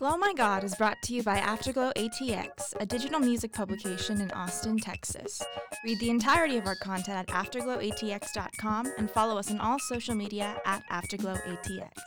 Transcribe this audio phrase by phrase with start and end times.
[0.00, 4.30] Glow My God is brought to you by Afterglow ATX, a digital music publication in
[4.30, 5.42] Austin, Texas.
[5.84, 10.58] Read the entirety of our content at afterglowatx.com and follow us on all social media
[10.64, 11.99] at AfterglowATX.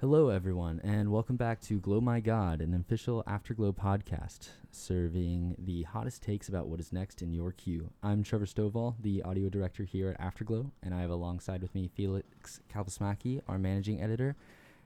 [0.00, 5.82] Hello, everyone, and welcome back to Glow My God, an official Afterglow podcast serving the
[5.82, 7.90] hottest takes about what is next in your queue.
[8.00, 11.90] I'm Trevor Stovall, the audio director here at Afterglow, and I have alongside with me
[11.92, 14.36] Felix Kalpasmaki, our managing editor,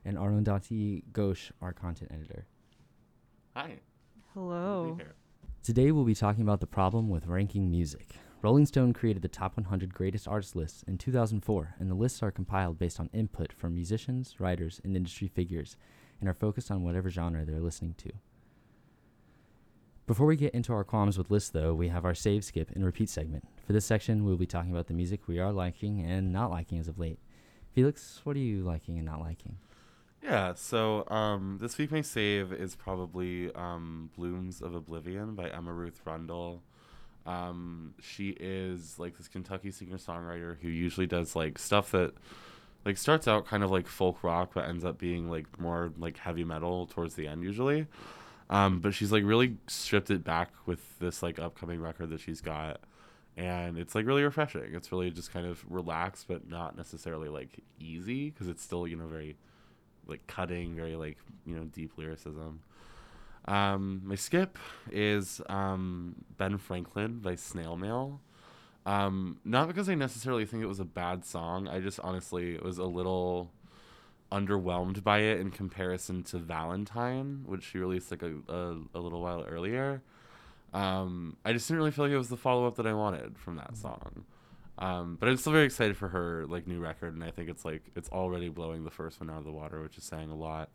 [0.06, 2.47] and Arundhati Ghosh, our content editor.
[3.55, 3.81] Hi.
[4.33, 4.97] Hello.
[5.62, 8.15] Today we'll be talking about the problem with ranking music.
[8.43, 12.33] Rolling Stone created the top 100 greatest artist lists in 2004, and the lists are
[12.33, 15.77] compiled based on input from musicians, writers, and industry figures,
[16.19, 18.11] and are focused on whatever genre they're listening to.
[20.09, 22.84] Before we get into our qualms with lists, though, we have our save, skip, and
[22.84, 23.45] repeat segment.
[23.65, 26.81] For this section, we'll be talking about the music we are liking and not liking
[26.81, 27.21] as of late.
[27.73, 29.59] Felix, what are you liking and not liking?
[30.21, 35.73] Yeah, so um, this week my save is probably um, Blooms of Oblivion by Emma
[35.73, 36.65] Ruth Rundle.
[37.27, 42.15] Um, she is like this Kentucky singer songwriter who usually does like stuff that
[42.84, 46.19] like starts out kind of like folk rock but ends up being like more like
[46.19, 47.87] heavy metal towards the end usually.
[48.50, 52.41] Um, but she's like really stripped it back with this like upcoming record that she's
[52.41, 52.81] got.
[53.37, 54.75] And it's like really refreshing.
[54.75, 58.97] It's really just kind of relaxed, but not necessarily like easy because it's still, you
[58.97, 59.37] know, very
[60.06, 62.61] like cutting, very like you know deep lyricism.
[63.47, 64.59] Um, my skip
[64.91, 68.21] is um, Ben Franklin by Snail Mail.
[68.84, 71.69] Um, not because I necessarily think it was a bad song.
[71.69, 73.53] I just honestly was a little
[74.31, 79.21] underwhelmed by it in comparison to Valentine, which she released like a, a, a little
[79.21, 80.03] while earlier.
[80.73, 83.39] Um, I just didn't really feel like it was the follow up that I wanted
[83.39, 84.25] from that song.
[84.78, 87.65] Um, but I'm still very excited for her like new record, and I think it's
[87.65, 90.34] like it's already blowing the first one out of the water, which is saying a
[90.34, 90.71] lot.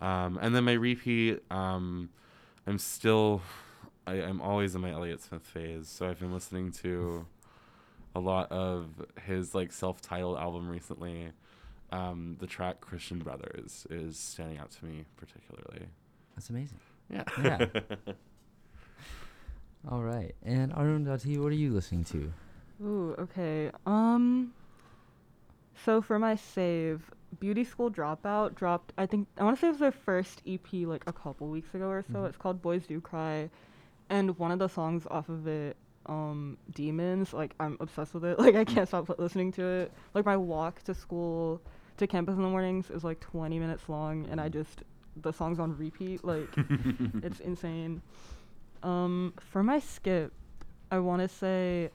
[0.00, 2.10] Um, and then my repeat, um,
[2.66, 3.42] I'm still,
[4.06, 7.26] I, I'm always in my Elliott Smith phase, so I've been listening to
[8.14, 8.86] a lot of
[9.26, 11.28] his like self-titled album recently.
[11.92, 15.86] Um, the track Christian Brothers is standing out to me particularly.
[16.34, 16.80] That's amazing.
[17.10, 17.22] Yeah.
[17.42, 17.66] Yeah.
[19.90, 20.34] All right.
[20.42, 22.32] And Arundhati, what are you listening to?
[22.82, 23.70] Ooh, okay.
[23.86, 24.52] Um
[25.84, 29.70] so for my save, Beauty School Dropout dropped I think I want to say it
[29.72, 32.18] was their first EP like a couple weeks ago or so.
[32.20, 32.28] Mhm.
[32.28, 33.50] It's called Boys Do Cry
[34.08, 35.76] and one of the songs off of it
[36.06, 38.38] um Demons, like I'm obsessed with it.
[38.44, 39.92] Like I can't stop listening to it.
[40.14, 41.60] Like my walk to school
[41.96, 44.82] to campus in the mornings is like 20 minutes long and I just
[45.22, 46.48] the song's on repeat like
[47.22, 48.02] it's insane.
[48.82, 50.32] Um, for my skip,
[50.92, 51.90] I want to say,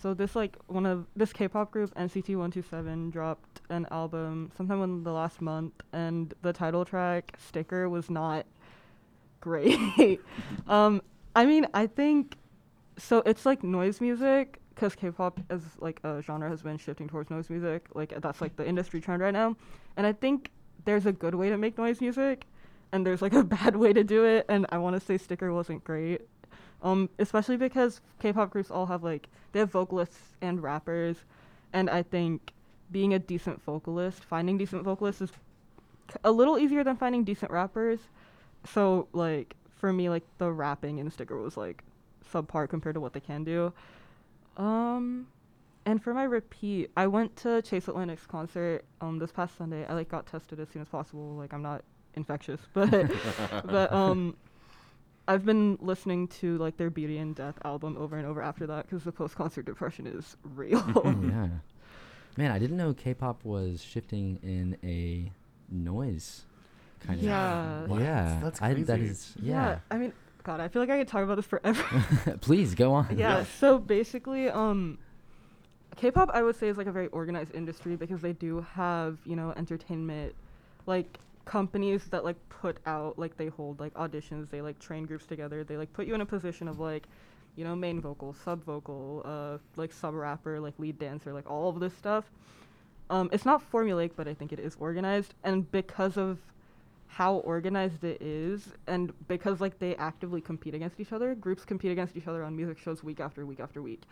[0.00, 5.04] so this like one of this K-pop group NCT 127 dropped an album sometime in
[5.04, 8.46] the last month, and the title track "Sticker" was not
[9.40, 10.20] great.
[10.68, 11.02] um,
[11.36, 12.36] I mean, I think
[12.96, 13.22] so.
[13.26, 17.50] It's like noise music because K-pop as like a genre has been shifting towards noise
[17.50, 17.86] music.
[17.94, 19.56] Like that's like the industry trend right now,
[19.96, 20.50] and I think
[20.86, 22.46] there's a good way to make noise music
[22.92, 25.52] and there's like a bad way to do it and i want to say sticker
[25.52, 26.22] wasn't great
[26.82, 31.24] um especially because k-pop groups all have like they have vocalists and rappers
[31.72, 32.52] and i think
[32.90, 35.30] being a decent vocalist finding decent vocalists is
[36.24, 38.00] a little easier than finding decent rappers.
[38.64, 41.82] So like for me like the rapping in sticker was like
[42.32, 43.72] subpar compared to what they can do.
[44.56, 45.28] Um
[45.86, 49.86] and for my repeat i went to chase atlantic's concert um this past sunday.
[49.86, 51.36] I like got tested as soon as possible.
[51.36, 51.82] Like i'm not
[52.14, 53.08] infectious but
[53.64, 54.36] but um
[55.30, 58.86] I've been listening to like their Beauty and Death album over and over after that
[58.86, 60.82] because the post concert depression is real.
[61.24, 61.48] yeah.
[62.36, 65.30] Man, I didn't know K-pop was shifting in a
[65.72, 66.42] noise
[67.00, 67.82] kind Yeah.
[67.84, 67.90] of.
[67.90, 68.00] What?
[68.00, 68.40] Yeah.
[68.42, 69.40] That's I, that crazy.
[69.42, 69.78] Yeah.
[69.90, 70.12] I mean,
[70.42, 71.82] God, I feel like I could talk about this forever.
[72.40, 73.06] Please go on.
[73.16, 73.38] yeah.
[73.38, 73.44] Yeah.
[73.58, 74.98] So basically, um,
[75.96, 79.36] K-pop I would say is like a very organized industry because they do have you
[79.36, 80.34] know entertainment,
[80.86, 81.18] like
[81.50, 85.64] companies that like put out like they hold like auditions they like train groups together
[85.64, 87.08] they like put you in a position of like
[87.56, 91.68] you know main vocal sub vocal uh like sub rapper like lead dancer like all
[91.68, 92.30] of this stuff.
[93.10, 95.34] Um it's not formulaic but i think it is organized.
[95.42, 96.38] And because of
[97.08, 101.90] how organized it is and because like they actively compete against each other groups compete
[101.90, 104.02] against each other on music shows week after week after week.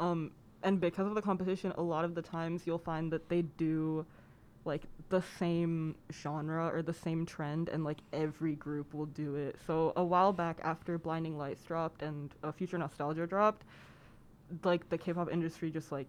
[0.00, 0.32] Um
[0.64, 4.04] and because of the competition a lot of the times you'll find that they do
[4.64, 9.56] like the same genre or the same trend and like every group will do it.
[9.66, 13.64] So a while back after Blinding Lights dropped and uh, Future Nostalgia dropped,
[14.62, 16.08] like the K-pop industry just like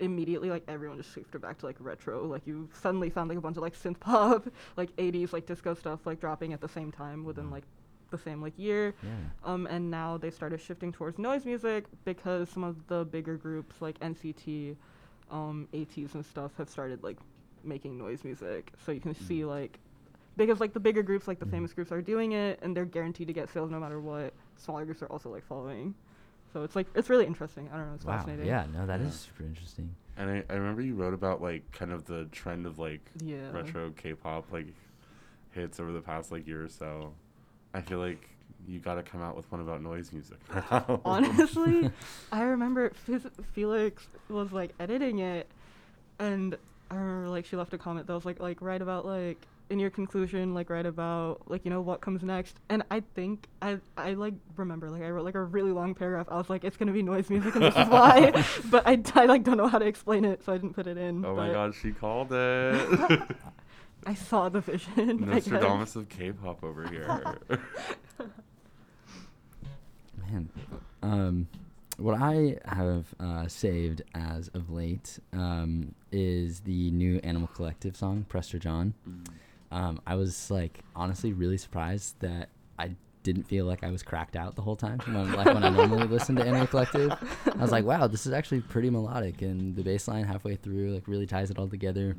[0.00, 2.24] immediately like everyone just shifted back to like retro.
[2.26, 5.74] Like you suddenly found like a bunch of like synth pop, like 80s like disco
[5.74, 7.64] stuff like dropping at the same time within like
[8.10, 8.94] the same like year.
[9.02, 9.10] Yeah.
[9.44, 13.76] Um, and now they started shifting towards noise music because some of the bigger groups
[13.80, 14.76] like NCT,
[15.30, 17.18] um, ATEEZ and stuff have started like
[17.64, 18.72] making noise music.
[18.84, 19.48] So you can see Mm.
[19.48, 19.78] like
[20.36, 21.50] because like the bigger groups like the Mhm.
[21.50, 24.32] famous groups are doing it and they're guaranteed to get sales no matter what.
[24.56, 25.94] Smaller groups are also like following.
[26.52, 27.68] So it's like it's really interesting.
[27.72, 28.16] I don't know, it's wow.
[28.18, 28.46] fascinating.
[28.46, 28.66] Yeah.
[28.72, 29.32] No, that is Yeah.
[29.36, 29.94] super interesting.
[30.16, 33.50] And I, I remember you wrote about like kind of the trend of like Yeah.
[33.52, 34.66] retro K-pop like
[35.50, 37.12] hits over the past like year or so.
[37.74, 38.28] I feel like
[38.66, 40.38] you got to come out with one about noise music.
[40.70, 41.00] now.
[41.04, 41.90] Honestly,
[42.32, 45.48] I remember Fiz- Felix was like editing it,
[46.18, 46.56] and
[46.90, 49.78] I remember like she left a comment that was like like write about like in
[49.78, 52.58] your conclusion like write about like you know what comes next.
[52.68, 56.26] And I think I I like remember like I wrote like a really long paragraph.
[56.30, 58.32] I was like it's gonna be noise music and this is why,
[58.70, 60.96] but I, I like don't know how to explain it, so I didn't put it
[60.96, 61.24] in.
[61.24, 63.20] oh my god, she called it.
[64.06, 65.24] I saw the vision.
[65.24, 65.48] I guess.
[65.48, 67.36] Nostradamus of K-pop over here.
[70.30, 70.48] Man,
[71.02, 71.48] um,
[71.98, 78.24] what I have uh, saved as of late um, is the new Animal Collective song,
[78.28, 78.94] Prester John.
[79.08, 79.26] Mm.
[79.70, 82.48] Um, I was like honestly really surprised that
[82.78, 82.92] I
[83.24, 85.00] didn't feel like I was cracked out the whole time.
[85.04, 87.12] When, like when I normally listen to Animal Collective,
[87.46, 90.94] I was like, wow, this is actually pretty melodic, and the bass line halfway through
[90.94, 92.16] like really ties it all together,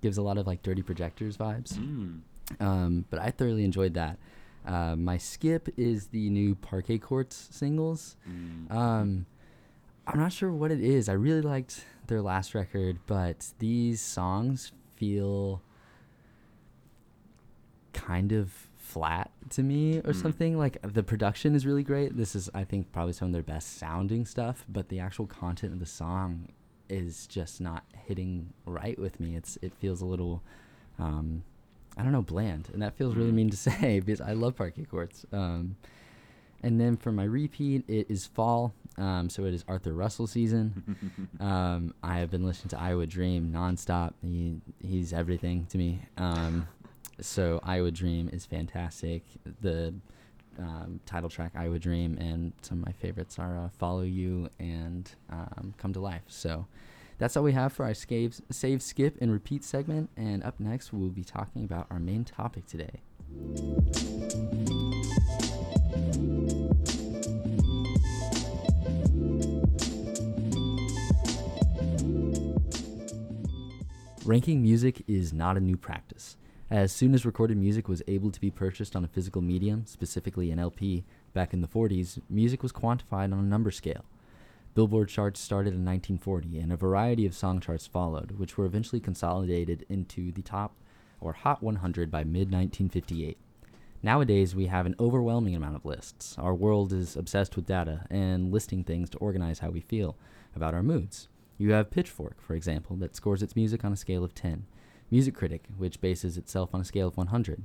[0.00, 1.74] gives a lot of like Dirty Projectors vibes.
[1.74, 2.20] Mm.
[2.60, 4.16] Um, but I thoroughly enjoyed that.
[4.68, 8.16] Uh, my skip is the new Parquet Courts singles.
[8.28, 8.70] Mm.
[8.70, 9.26] Um,
[10.06, 11.08] I'm not sure what it is.
[11.08, 15.62] I really liked their last record, but these songs feel
[17.92, 20.22] kind of flat to me or Mm.
[20.22, 20.58] something.
[20.58, 22.16] Like the production is really great.
[22.16, 25.72] This is, I think, probably some of their best sounding stuff, but the actual content
[25.72, 26.48] of the song
[26.88, 29.36] is just not hitting right with me.
[29.36, 30.42] It's it feels a little,
[30.98, 31.42] um,
[31.98, 33.34] I don't know, bland, and that feels really Mm.
[33.34, 35.26] mean to say because I love Parquet Courts.
[35.32, 35.76] Um,
[36.62, 38.72] and then for my repeat, it is fall.
[38.96, 41.28] Um, so it is Arthur Russell season.
[41.40, 44.12] um, I have been listening to Iowa Dream nonstop.
[44.22, 46.00] He he's everything to me.
[46.16, 46.66] Um,
[47.20, 49.22] so Iowa Dream is fantastic.
[49.60, 49.94] The
[50.58, 55.08] um, title track Iowa Dream and some of my favorites are uh, Follow You and
[55.30, 56.22] um, Come to Life.
[56.26, 56.66] So
[57.18, 60.10] that's all we have for our save, skip, and repeat segment.
[60.16, 63.02] And up next, we'll be talking about our main topic today.
[74.24, 76.36] Ranking music is not a new practice.
[76.70, 80.50] As soon as recorded music was able to be purchased on a physical medium, specifically
[80.50, 84.04] an LP, back in the 40s, music was quantified on a number scale.
[84.78, 89.00] Billboard charts started in 1940, and a variety of song charts followed, which were eventually
[89.00, 90.76] consolidated into the top
[91.20, 93.36] or Hot 100 by mid 1958.
[94.04, 96.36] Nowadays, we have an overwhelming amount of lists.
[96.38, 100.16] Our world is obsessed with data and listing things to organize how we feel
[100.54, 101.26] about our moods.
[101.58, 104.64] You have Pitchfork, for example, that scores its music on a scale of 10.
[105.10, 107.64] Metacritic, which bases itself on a scale of 100.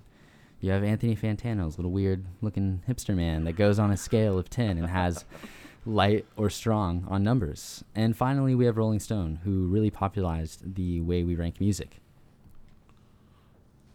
[0.60, 4.50] You have Anthony Fantano's little weird looking hipster man that goes on a scale of
[4.50, 5.26] 10 and has
[5.86, 7.84] light or strong on numbers.
[7.96, 12.00] And finally, we have Rolling Stone, who really popularized the way we rank music.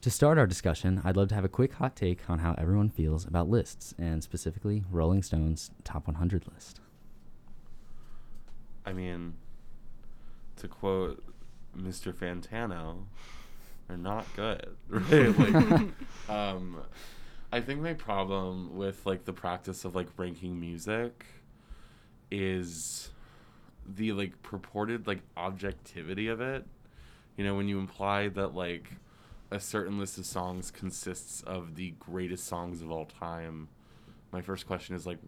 [0.02, 2.88] To start our discussion, I'd love to have a quick hot take on how everyone
[2.88, 6.80] feels about lists, and specifically Rolling Stone's top 100 list.
[8.86, 9.34] I mean,
[10.56, 11.22] to quote
[11.76, 12.12] Mr.
[12.12, 13.04] Fantano,
[13.88, 15.38] they're not good, right?
[15.38, 15.88] Like,
[16.28, 16.80] um,
[17.50, 21.26] I think my problem with like the practice of like ranking music
[22.30, 23.10] is
[23.86, 26.66] the like purported like objectivity of it.
[27.36, 28.92] You know, when you imply that like
[29.50, 33.68] a certain list of songs consists of the greatest songs of all time,
[34.32, 35.18] my first question is like,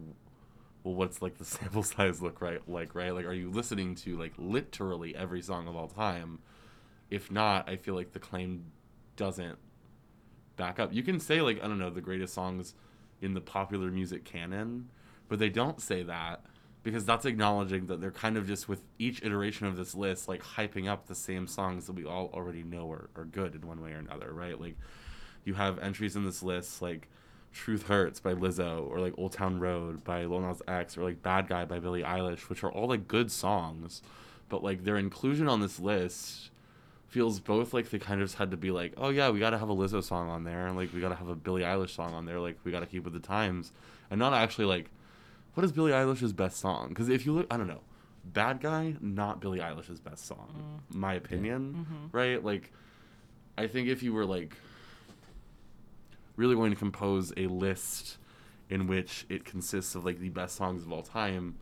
[0.83, 3.13] well, what's like the sample size look right like right?
[3.13, 6.39] Like, are you listening to like literally every song of all time?
[7.09, 8.65] If not, I feel like the claim
[9.15, 9.57] doesn't
[10.55, 10.93] back up.
[10.93, 12.75] You can say like I don't know the greatest songs
[13.21, 14.89] in the popular music canon,
[15.27, 16.41] but they don't say that
[16.83, 20.41] because that's acknowledging that they're kind of just with each iteration of this list like
[20.41, 23.81] hyping up the same songs that we all already know are, are good in one
[23.81, 24.59] way or another, right?
[24.59, 24.75] Like
[25.43, 27.07] you have entries in this list like
[27.53, 31.21] Truth Hurts by Lizzo or like Old Town Road by Lil Nas X or like
[31.21, 34.01] Bad Guy by Billie Eilish, which are all like good songs,
[34.49, 36.49] but like their inclusion on this list
[37.07, 39.49] feels both like they kind of just had to be like, oh yeah, we got
[39.49, 41.61] to have a Lizzo song on there, and like we got to have a Billie
[41.61, 43.73] Eilish song on there, like we got to keep with the times,
[44.09, 44.89] and not actually like,
[45.53, 46.89] what is Billie Eilish's best song?
[46.89, 47.81] Because if you look, I don't know,
[48.23, 52.09] Bad Guy, not Billie Eilish's best song, my opinion, Mhm.
[52.13, 52.43] right?
[52.43, 52.71] Like,
[53.57, 54.55] I think if you were like
[56.35, 58.17] really going to compose a list
[58.69, 61.55] in which it consists of like the best songs of all time,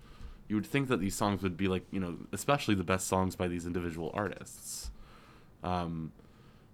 [0.47, 3.35] you would think that these songs would be like you know especially the best songs
[3.35, 4.91] by these individual artists.
[5.63, 6.11] Um,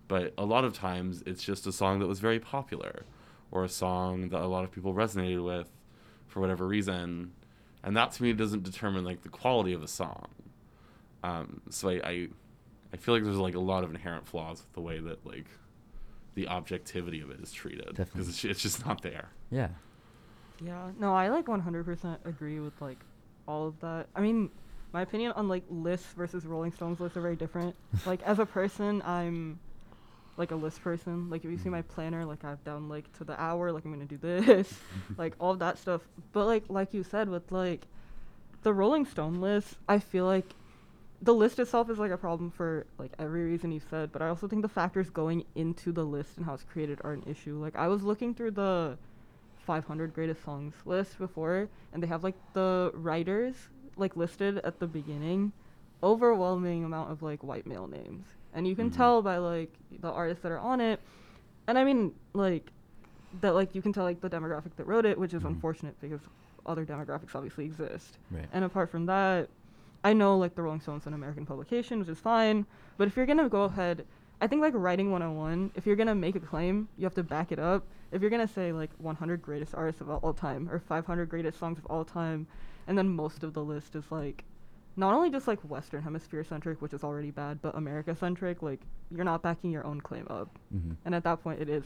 [0.07, 3.03] but a lot of times it's just a song that was very popular,
[3.51, 5.69] or a song that a lot of people resonated with,
[6.35, 7.31] for whatever reason,
[7.81, 10.27] and that to me doesn't determine like the quality of a song.
[11.23, 12.27] Um, so I, I,
[12.91, 15.45] I feel like there's like a lot of inherent flaws with the way that like
[16.33, 19.29] the objectivity of it is treated because it's, it's just not there.
[19.49, 19.69] Yeah.
[20.61, 22.99] Yeah, no, I like 100% agree with like
[23.47, 24.07] all of that.
[24.13, 24.49] I mean,
[24.91, 27.77] my opinion on like lists versus Rolling Stones lists are very different.
[28.05, 29.57] like as a person, I'm
[30.37, 31.29] like a list person.
[31.29, 31.93] Like if you see my mm-hmm.
[31.93, 34.73] planner, like I've down like to the hour, like I'm gonna do this,
[35.17, 36.01] like all of that stuff.
[36.31, 37.87] But like like you said with like
[38.63, 40.55] the Rolling Stone list, I feel like
[41.21, 44.29] the list itself is like a problem for like every reason you said, but I
[44.29, 47.57] also think the factors going into the list and how it's created are an issue.
[47.59, 48.97] Like I was looking through the
[49.65, 53.55] 500 greatest songs list before, and they have like the writers
[53.97, 55.51] like listed at the beginning,
[56.03, 58.25] overwhelming amount of like white male names,
[58.55, 58.95] and you can Mhm.
[58.95, 60.99] tell by like the artists that are on it,
[61.67, 62.71] and I mean like
[63.41, 65.47] that like you can tell like the demographic that wrote it, which is Mhm.
[65.49, 66.21] unfortunate because
[66.65, 68.17] other demographics obviously exist.
[68.31, 68.47] Right.
[68.51, 69.49] And apart from that,
[70.03, 72.65] I know like the Rolling Stones an American publication, which is fine.
[72.97, 74.05] But if you're gonna go ahead,
[74.41, 77.51] I think like writing 101, if you're gonna make a claim, you have to back
[77.51, 77.85] it up.
[78.11, 81.59] If you're gonna say like 100 greatest artists of all, all time or 500 greatest
[81.59, 82.47] songs of all time,
[82.87, 84.45] and then most of the list is like
[84.97, 88.79] not only just like Western Hemisphere centric, which is already bad, but America centric, like
[89.11, 90.49] you're not backing your own claim up.
[90.71, 91.83] hmm And at that point, it is,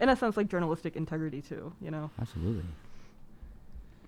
[0.00, 1.72] in a sense, like journalistic integrity too.
[1.80, 2.10] You know.
[2.20, 2.64] Absolutely.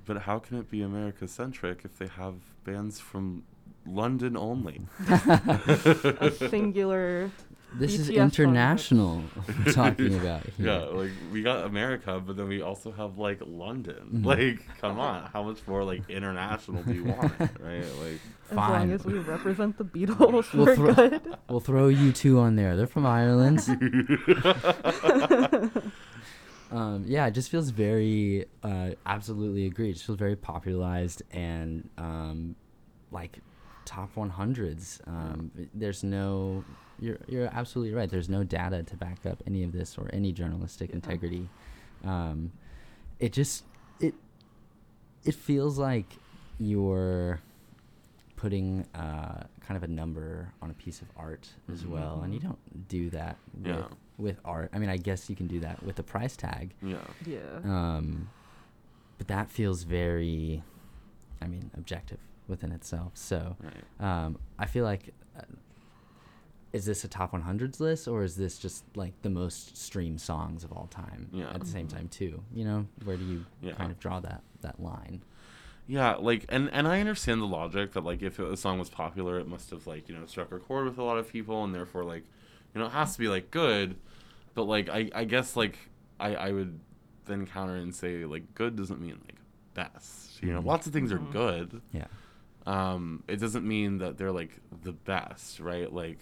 [0.05, 3.45] But how can it be America centric if they have bands from
[3.87, 4.81] London only?
[5.09, 7.31] a singular.
[7.75, 8.25] This is BTS song.
[8.25, 9.23] international
[9.67, 10.67] we're talking about here.
[10.67, 14.09] Yeah, like we got America, but then we also have like London.
[14.15, 14.25] Mhm.
[14.25, 17.85] Like, come on, how much more like international do you want, right?
[18.01, 18.21] Like,
[18.51, 18.71] As Fine.
[18.73, 21.37] long as we represent the Beatles, We'll we're throw- good.
[21.51, 22.75] We'll throw you two on there.
[22.75, 23.61] They're from Ireland.
[26.71, 29.91] um, yeah, it just feels very, uh, absolutely agree.
[29.91, 32.57] It just feels very popularized and um,
[33.11, 33.39] like
[33.85, 35.01] top 100s.
[35.07, 36.65] Um, There's no,
[37.01, 38.09] you're, you're absolutely right.
[38.11, 40.97] There's no data to back up any of this or any journalistic Yeah.
[40.97, 41.49] integrity.
[42.05, 42.53] Um,
[43.19, 43.65] it just,
[44.01, 44.15] it,
[45.25, 46.07] it feels like
[46.59, 47.41] you're
[48.37, 51.91] putting uh, kind of a number on a piece of art as Mhm.
[51.91, 53.89] well, and you don't do that with, Yeah.
[54.17, 54.71] with art.
[54.73, 57.59] I mean, I guess you can do that with the price tag, yeah, Yeah.
[57.65, 58.29] um,
[59.19, 60.63] but that feels very,
[61.43, 63.13] I mean, objective within itself.
[63.17, 64.25] So right.
[64.25, 65.13] um, I feel like.
[65.37, 65.43] Uh,
[66.73, 70.65] is this a top 100s list or is this just like the most streamed songs
[70.65, 71.51] of all time Yeah.
[71.55, 73.73] at the same time too you know where do you Yeah.
[73.73, 75.23] kind of draw that that line
[75.87, 79.39] Yeah, like and and I understand the logic that like if a song was popular,
[79.39, 81.75] it must have like you know struck a chord with a lot of people, and
[81.75, 82.25] therefore like
[82.75, 83.97] you know it has to be like good.
[84.55, 85.79] But like I I guess like
[86.21, 86.79] I I would
[87.25, 89.37] then counter and say like good doesn't mean like
[89.73, 90.43] best.
[90.43, 90.67] You know, Mhm.
[90.67, 91.81] lots of things are good.
[91.93, 92.09] yeah
[92.67, 95.91] Um, it doesn't mean that they're like the best, right?
[95.91, 96.19] Like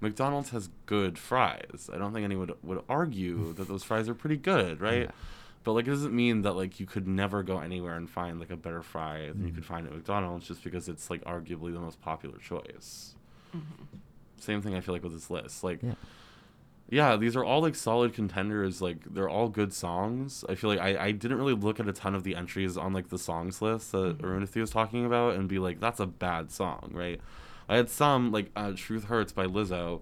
[0.00, 1.88] McDonald's has good fries.
[1.92, 5.02] I don't think anyone would, would argue that those fries are pretty good, right?
[5.04, 5.10] Yeah.
[5.62, 8.50] But like it doesn't mean that like you could never go anywhere and find like
[8.50, 9.54] a better fry than you Mhm.
[9.54, 13.14] could find at McDonald's just because it's like arguably the most popular choice.
[13.56, 13.62] Mhm.
[14.38, 15.64] Same thing I feel like with this list.
[15.64, 15.94] Like yeah
[16.90, 18.82] yeah, these are all like solid contenders.
[18.82, 20.44] Like they're all good songs.
[20.50, 22.92] I feel like I, I didn't really look at a ton of the entries on
[22.92, 24.20] like the songs list that Mhm.
[24.20, 27.22] Arundhati was talking about and be like, that's a bad song, right?
[27.68, 30.00] I had some like uh, "Truth Hurts" by Lizzo,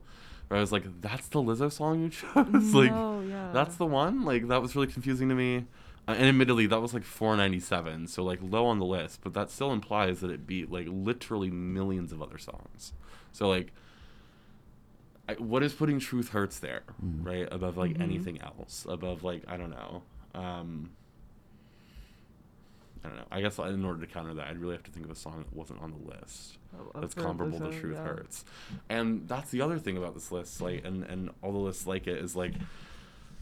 [0.48, 2.74] where I was like, that's the Lizzo song you chose.
[2.74, 3.50] like no, yeah.
[3.52, 4.24] that's the one.
[4.24, 5.66] Like that was really confusing to me.
[6.08, 9.50] Uh, and admittedly, that was like 497, so like low on the list, but that
[9.52, 12.92] still implies that it beat like literally millions of other songs.
[13.32, 13.72] So like,
[15.28, 17.24] I, what is putting "Truth Hurts" there, Mm.
[17.24, 18.00] right, above like Mhm.
[18.02, 18.84] anything else?
[18.88, 20.02] Above like I don't know.
[20.34, 20.90] Um,
[23.04, 23.24] I don't know.
[23.30, 25.38] I guess in order to counter that, I'd really have to think of a song
[25.38, 28.04] that wasn't on the list Oh, that's comparable to Truth yeah.
[28.04, 28.44] Hurts.
[28.88, 32.06] And that's the other thing about this list, like and, and all the lists like
[32.06, 32.54] it is like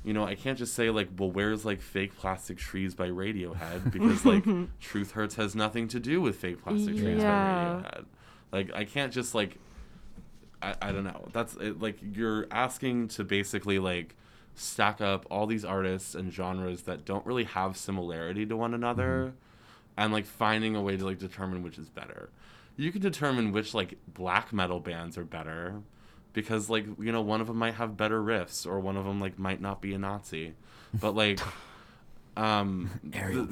[0.02, 3.92] you know, I can't just say like, well, where's like fake plastic trees by Radiohead
[3.92, 4.44] because like
[4.80, 8.04] Truth Hurts has nothing to do with fake plastic trees by Radiohead.
[8.50, 9.58] Like I can't just like
[10.62, 11.28] I, I don't know.
[11.32, 14.16] That's it, like you're asking to basically like
[14.56, 19.34] stack up all these artists and genres that don't really have similarity to one another
[20.00, 22.30] and like finding a way to like determine which is better.
[22.76, 25.82] You can determine which like black metal bands are better
[26.32, 29.20] because like you know one of them might have better riffs or one of them
[29.20, 30.54] like might not be a Nazi.
[30.94, 31.38] But like
[32.36, 33.46] um the-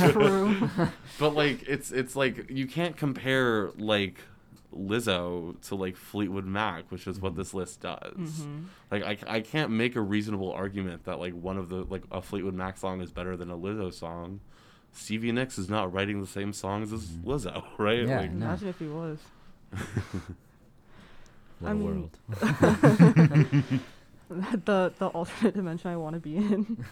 [0.12, 0.88] True.
[1.18, 4.16] but like it's it's like you can't compare like
[4.74, 8.14] Lizzo to like Fleetwood Mac, which is what this list does.
[8.16, 8.64] Mhm.
[8.90, 12.22] Like I, I can't make a reasonable argument that like one of the like a
[12.22, 14.40] Fleetwood Mac song is better than a Lizzo song.
[14.92, 17.24] Stevie Nicks is not writing the same songs as Mhm.
[17.24, 18.06] Lizzo, right?
[18.06, 18.46] Yeah, Like, no.
[18.46, 19.18] Imagine if he was.
[21.60, 22.18] What I a mean- world.
[24.64, 26.84] the the alternate dimension I want to be in.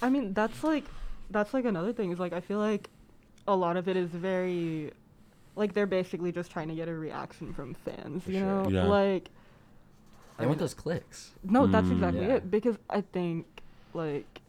[0.00, 0.84] I mean, that's like
[1.30, 2.88] that's like another thing is like I feel like
[3.48, 4.92] a lot of it is very
[5.56, 8.62] like they're basically just trying to get a reaction from fans, For you sure.
[8.64, 8.68] know?
[8.70, 8.84] Yeah.
[8.84, 9.28] Like
[10.38, 11.32] They want those clicks.
[11.44, 11.92] no, that's Mm.
[11.92, 12.34] exactly Yeah.
[12.36, 13.46] it because I think
[13.92, 14.40] like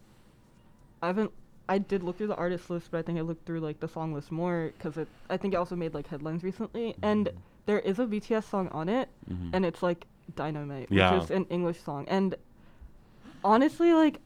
[1.02, 1.32] I haven't
[1.68, 3.88] I did look through the artist list, but I think I looked through like the
[3.88, 7.32] song list more cuz it I think it also made like headlines recently and Mhm.
[7.66, 9.50] there is a BTS song on it Mhm.
[9.54, 10.06] and it's like
[10.36, 11.14] Dynamite, Yeah.
[11.14, 12.04] which is an English song.
[12.08, 12.34] And
[13.44, 14.20] honestly, like,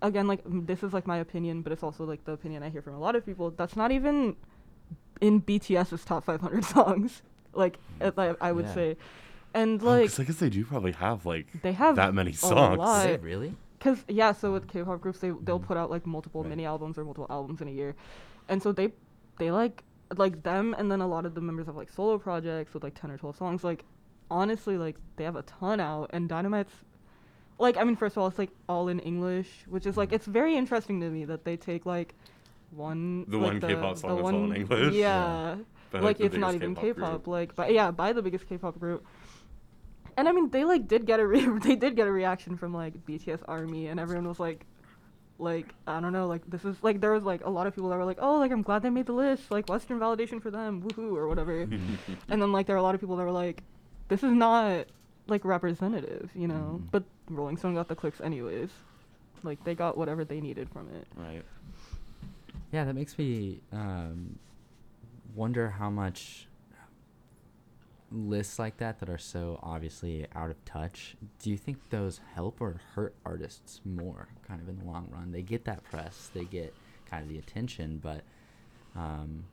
[0.00, 2.70] again, like m- this is like my opinion, but it's also like the opinion I
[2.70, 3.50] hear from a lot of people.
[3.50, 4.36] That's not even
[5.20, 7.22] in BTS's top 500 songs.
[7.54, 8.74] Like, it, like I would Yeah.
[8.74, 8.96] say,
[9.54, 12.14] and like, Oh, like 'cause I guess they do probably have like they have that
[12.14, 12.78] many a songs.
[12.78, 13.06] lot.
[13.06, 13.54] Is it really?
[13.82, 15.66] Cause yeah, so with K-pop groups, they they'll Mhm.
[15.66, 16.50] put out like multiple Right.
[16.50, 17.96] mini albums or multiple albums in a year,
[18.48, 18.92] and so they
[19.38, 19.82] they like
[20.16, 22.94] like them, and then a lot of the members have like solo projects with like
[22.94, 23.64] ten or twelve songs.
[23.64, 23.84] Like
[24.30, 26.84] honestly, like they have a ton out, and Dynamite's
[27.58, 30.26] like I mean, first of all, it's like all in English, which is like it's
[30.26, 32.14] very interesting to me that they take like
[32.70, 34.94] one The like, one K-pop song the that's all in English?
[34.94, 35.56] Yeah,
[35.90, 38.78] By, like the it's not even K-pop K-pop, like but yeah, by the biggest K-pop
[38.78, 39.04] group.
[40.16, 42.74] And I mean, they like did get a re- they did get a reaction from
[42.74, 44.66] like BTS Army, and everyone was like,
[45.38, 47.90] like I don't know, like this is like there was like a lot of people
[47.90, 50.50] that were like, oh, like I'm glad they made the list, like Western validation for
[50.50, 51.60] them, woohoo or whatever.
[52.28, 53.62] and then like there are a lot of people that were like,
[54.08, 54.86] this is not
[55.26, 56.80] like representative, you know.
[56.82, 56.90] Mhm.
[56.90, 58.70] But Rolling Stone got the clicks anyways.
[59.42, 61.06] Like they got whatever they needed from it.
[61.16, 61.42] right.
[62.70, 64.38] Yeah, that makes me um,
[65.34, 66.46] wonder how much
[68.12, 71.16] lists like that that are so obviously out of touch.
[71.40, 75.32] Do you think those help or hurt artists more, kind of in the long run?
[75.32, 76.74] They get that press, they get
[77.10, 78.22] kind of the attention, but
[78.96, 79.44] um,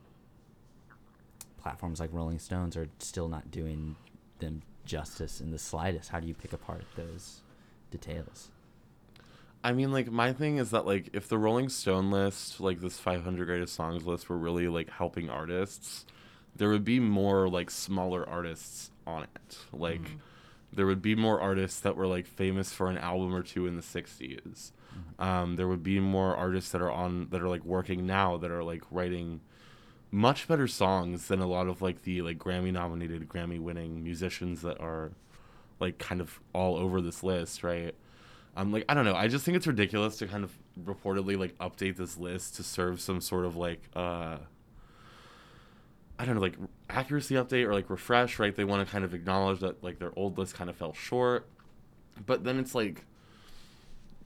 [1.58, 3.96] platforms like Rolling Stones are still not doing
[4.38, 6.10] them justice in the slightest.
[6.10, 7.40] How do you pick apart those
[7.90, 8.50] details?
[9.62, 12.98] I mean, like my thing is that like if the Rolling Stone list, like this
[12.98, 16.06] 500 greatest songs list, were really like helping artists,
[16.56, 19.58] there would be more like smaller artists on it.
[19.72, 20.18] Like Mhm.
[20.72, 23.76] there would be more artists that were like famous for an album or two in
[23.76, 24.72] the 60s.
[25.18, 28.50] Um, there would be more artists that are on that are like working now that
[28.50, 29.40] are like writing
[30.10, 34.62] much better songs than a lot of like the like Grammy nominated, Grammy winning musicians
[34.62, 35.12] that are
[35.78, 37.94] like kind of all over this list, right?
[38.56, 39.14] Um, like I don't know.
[39.14, 43.00] I just think it's ridiculous to kind of reportedly like update this list to serve
[43.00, 44.38] some sort of like uh,
[46.20, 46.58] I don't know, like
[46.90, 48.54] accuracy update or like refresh, right?
[48.54, 51.48] They want to kind of acknowledge that like their old list kind of fell short,
[52.26, 53.06] but then it's like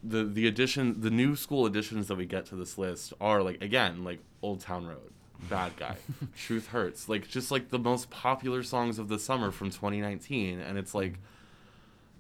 [0.03, 3.63] the the addition, the new school additions that we get to this list are like
[3.63, 5.13] again like Old Town Road,
[5.49, 5.97] Bad Guy,
[6.37, 10.77] Truth Hurts, like just like the most popular songs of the summer from 2019, and
[10.77, 11.21] it's like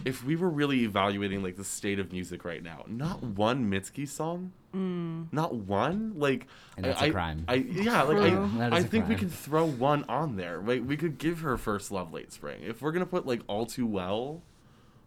[0.05, 4.07] if we were really evaluating like the state of music right now, not one Mitski
[4.09, 5.29] song, Mm.
[5.33, 7.45] not one, like And that's I- a I- crime.
[7.47, 8.51] I yeah, like True.
[8.61, 10.85] I, I is a think we could throw one on there, right?
[10.85, 12.61] We could give her first love late spring.
[12.62, 14.43] If we're gonna put like all too well,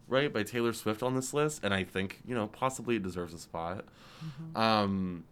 [0.07, 3.33] right, by Taylor Swift on this list, and I think you know possibly it deserves
[3.33, 3.83] a spot.
[4.55, 5.25] Um,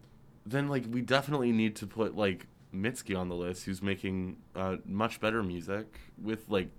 [0.45, 4.77] then like we definitely need to put like Mitski on the list, who's making uh,
[4.85, 6.69] much better music with like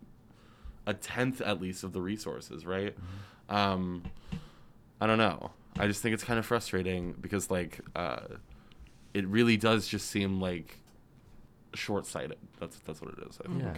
[0.87, 2.97] a tenth at least of the resources, right?
[3.49, 4.03] Um,
[5.01, 5.51] I don't know.
[5.79, 8.21] I just think it's kind of frustrating because like uh,
[9.15, 10.79] it really does just seem like
[11.75, 12.39] short-sighted.
[12.61, 13.39] That's that's what it is.
[13.45, 13.63] I think.
[13.63, 13.75] Yeah,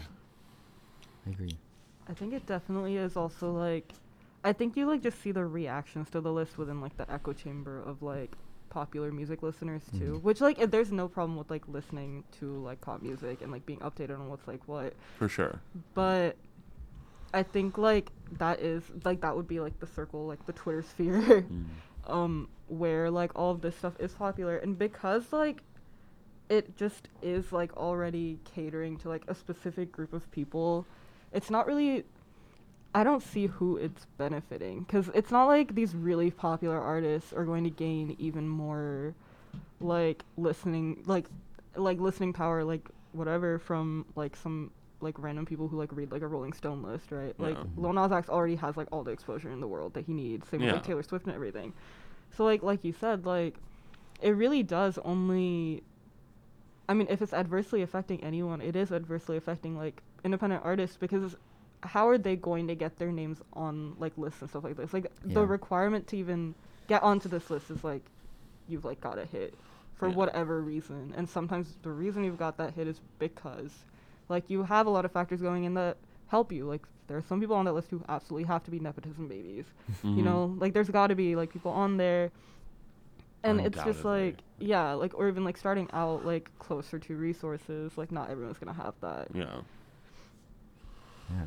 [1.26, 1.58] I agree.
[2.08, 3.92] I think it definitely is also like
[4.44, 7.32] I think you like just see the reactions to the list within like the echo
[7.32, 8.32] chamber of like
[8.70, 10.18] popular music listeners too.
[10.18, 10.22] Mhm.
[10.22, 13.66] Which like if there's no problem with like listening to like pop music and like
[13.66, 14.94] being updated on what's like what.
[15.18, 15.60] For sure.
[15.94, 16.36] But
[17.32, 20.82] I think like that is like that would be like the circle, like the Twitter
[20.82, 21.42] sphere.
[21.42, 21.64] Mm.
[22.08, 25.62] um where like all of this stuff is popular and because like
[26.48, 30.86] it just is like already catering to like a specific group of people
[31.32, 32.04] it's not really
[32.94, 37.44] I don't see who it's benefiting cuz it's not like these really popular artists are
[37.44, 39.14] going to gain even more
[39.80, 41.26] like listening like
[41.76, 46.22] like listening power like whatever from like some like random people who like read like
[46.22, 47.38] a Rolling Stone list, right?
[47.38, 47.64] Like Yeah.
[47.76, 50.48] Lil Nas X already has like all the exposure in the world that he needs.
[50.48, 51.72] Same with like Taylor Swift and everything.
[52.36, 53.56] So like like you said, like
[54.20, 55.82] it really does only
[56.88, 61.36] I mean, if it's adversely affecting anyone, it is adversely affecting like independent artists because
[61.82, 64.92] how are they going to get their names on like lists and stuff like this?
[64.92, 65.34] Like Yeah.
[65.34, 66.54] the requirement to even
[66.88, 68.02] get onto this list is like
[68.68, 69.54] you've like got a hit
[69.94, 70.14] for Yeah.
[70.16, 71.14] whatever reason.
[71.16, 73.84] And sometimes the reason you've got that hit is because
[74.28, 75.96] like you have a lot of factors going in that
[76.28, 76.66] help you.
[76.66, 79.64] Like there are some people on that list who absolutely have to be nepotism babies.
[80.02, 80.24] You Mhm.
[80.24, 82.30] know, like there's got to be like people on there.
[83.44, 87.96] And it's just like yeah, like or even like starting out like closer to resources,
[87.96, 89.28] like not everyone's going to have that.
[89.32, 89.60] Yeah.
[91.30, 91.44] Yeah.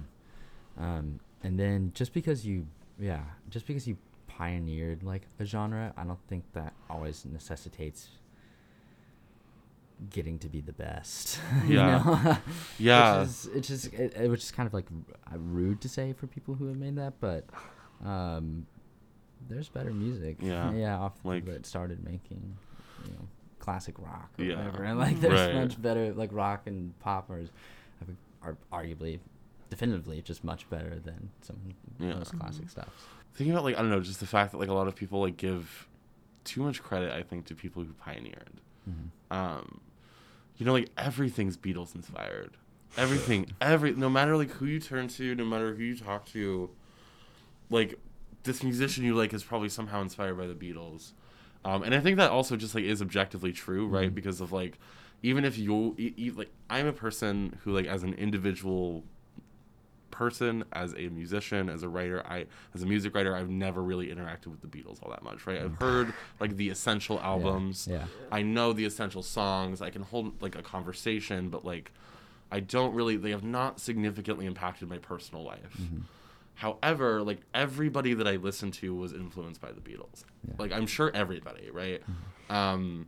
[0.79, 2.65] Um, and then just because you,
[2.99, 8.07] yeah, just because you pioneered like a genre, I don't think that always necessitates
[10.09, 11.39] getting to be the best.
[11.67, 12.03] you Yeah.
[12.03, 12.37] know?
[12.79, 13.19] Yeah.
[13.19, 14.87] Which is, it's just, it, it, which is kind of like
[15.31, 17.45] uh, rude to say for people who have made that, but
[18.03, 18.65] um,
[19.49, 20.37] there's better music.
[20.41, 20.71] Yeah.
[20.73, 20.97] Yeah.
[20.97, 22.57] Off the Like- people that started making,
[23.05, 23.27] you know,
[23.59, 24.55] classic rock or Yeah.
[24.57, 25.55] whatever, and like there's Right.
[25.55, 27.43] much better like rock and pop are,
[28.41, 29.19] are arguably
[29.69, 31.57] definitively just much better than some
[31.99, 32.13] of Yeah.
[32.15, 32.69] those classic Mhm.
[32.71, 32.89] stuff.
[33.35, 35.21] Thinking about like I don't know, just the fact that like a lot of people
[35.21, 35.87] like give
[36.43, 38.49] too much credit, I think, to people who pioneered.
[38.89, 39.33] Mm-hmm.
[39.37, 39.79] Um,
[40.61, 42.51] you know, like everything's Beatles inspired.
[42.95, 46.69] Everything, every no matter like who you turn to, no matter who you talk to,
[47.71, 47.95] like
[48.43, 51.13] this musician you like is probably somehow inspired by the Beatles.
[51.65, 54.11] Um, and I think that also just like is objectively true, right?
[54.11, 54.15] Mhm.
[54.15, 54.77] Because of like,
[55.23, 59.03] even if you e- like, I'm a person who like as an individual
[60.11, 62.45] person, as a musician, as a writer, I
[62.75, 65.61] as a music writer, I've never really interacted with the Beatles all that much, right?
[65.61, 67.87] I've heard like the essential albums.
[67.89, 68.05] Yeah.
[68.31, 69.81] I know the essential songs.
[69.81, 71.91] I can hold like a conversation, but like
[72.51, 75.77] I don't really they have not significantly impacted my personal life.
[75.81, 76.01] Mhm.
[76.55, 80.23] However, like everybody that I listened to was influenced by the Beatles.
[80.47, 80.55] Yeah.
[80.59, 82.01] Like I'm sure everybody, right?
[82.49, 82.53] Mhm.
[82.53, 83.07] Um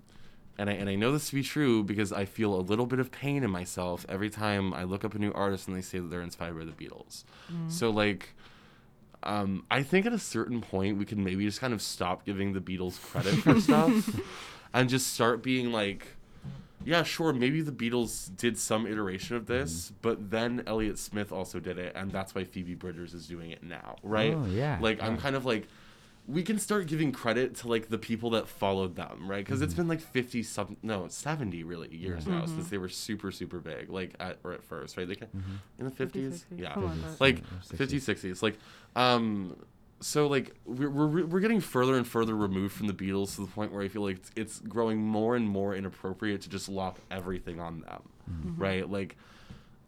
[0.58, 3.00] and I and I know this to be true because I feel a little bit
[3.00, 6.00] of pain in myself every time I look up a new artist and they say
[6.00, 7.24] that they're inspired by the Beatles.
[7.52, 7.72] Mm.
[7.72, 8.36] So like
[9.24, 12.54] um, I think at a certain point we can maybe just kind of stop giving
[12.54, 14.20] the Beatles credit for stuff
[14.74, 16.08] and just start being like,
[16.84, 19.96] yeah, sure, maybe the Beatles did some iteration of this, Mm-hmm.
[20.02, 23.64] but then Elliott Smith also did it, and that's why Phoebe Bridgers is doing it
[23.64, 24.34] now, right?
[24.34, 24.78] Oh, yeah.
[24.82, 25.70] Like I'm kind of like,
[26.28, 29.44] we can start giving credit to like the people that followed them, right?
[29.44, 29.78] Because it's Mhm.
[29.78, 32.36] been like 50 some, no, 70 really years Yeah.
[32.36, 32.50] now Mhm.
[32.56, 35.08] since they were super super big, like at or at first, right?
[35.08, 35.60] They can, Mhm.
[35.80, 37.22] in the 50s, 50s, yeah, something like that.
[37.22, 38.06] like Or 50s 60s.
[38.06, 38.58] 60s like
[38.96, 39.56] um
[40.00, 43.48] so like we're, we're, we're getting further and further removed from the beatles to the
[43.48, 47.00] point where i feel like it's, it's growing more and more inappropriate to just lock
[47.10, 48.48] everything on them Mhm.
[48.48, 48.54] Mhm.
[48.58, 49.16] right like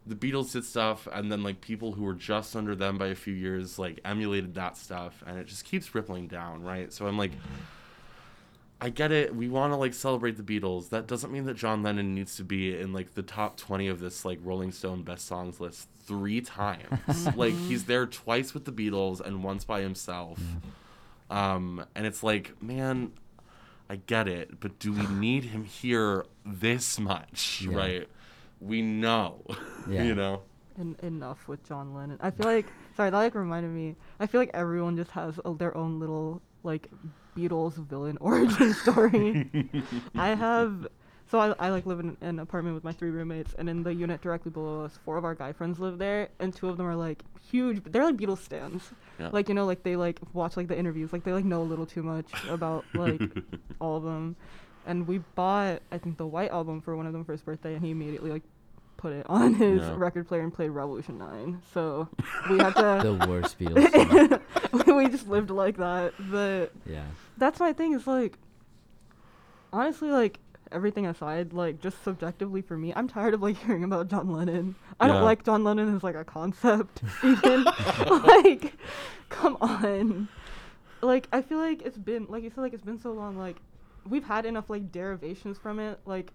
[0.06, 3.14] the beatles did stuff and then like people who were just under them by a
[3.14, 7.18] few years like emulated that stuff and it just keeps rippling down right so i'm
[7.18, 7.32] like
[8.78, 9.34] I get it.
[9.34, 10.90] We want to like celebrate the Beatles.
[10.90, 14.00] That doesn't mean that John Lennon needs to be in like the top 20 of
[14.00, 17.34] this like Rolling Stone best songs list three times.
[17.36, 20.38] like he's there twice with the Beatles and once by himself.
[21.30, 23.12] Um and it's like, man,
[23.88, 27.76] I get it, but do we need him here this much, Yeah.
[27.78, 28.08] right?
[28.66, 29.42] We know.
[29.88, 30.02] Yeah.
[30.02, 30.42] you know.
[30.80, 32.18] En- enough with John Lennon.
[32.20, 33.94] I feel like sorry, that like reminded me.
[34.18, 36.90] I feel like everyone just has a, their own little like
[37.36, 39.48] Beatles villain origin story.
[40.16, 40.88] I have
[41.30, 43.94] so I, I like live in an apartment with my three roommates and in the
[43.94, 46.86] unit directly below us four of our guy friends live there and two of them
[46.86, 48.90] are like huge they're like Beatles stands.
[49.20, 49.28] Yeah.
[49.32, 51.68] Like you know like they like watch like the interviews like they like know a
[51.72, 53.22] little too much about like
[53.80, 54.34] all of them.
[54.84, 57.74] And we bought I think the White album for one of them for his birthday
[57.74, 58.42] and he immediately like
[58.96, 59.94] put it on his Yeah.
[59.96, 61.62] record player and played Revolution 9.
[61.72, 62.08] So
[62.50, 64.86] we had to The worst Beatles.
[64.96, 66.14] we just lived like that.
[66.18, 67.04] But yeah.
[67.38, 68.38] that's my thing is like
[69.72, 70.38] honestly like
[70.72, 74.74] everything aside like just subjectively for me i'm tired of like hearing about john lennon
[74.98, 75.12] i Yeah.
[75.14, 78.72] don't like john lennon as like a concept even like
[79.28, 80.28] come on
[81.02, 83.56] like i feel like it's been like you said like it's been so long like
[84.08, 86.32] we've had enough like derivations from it like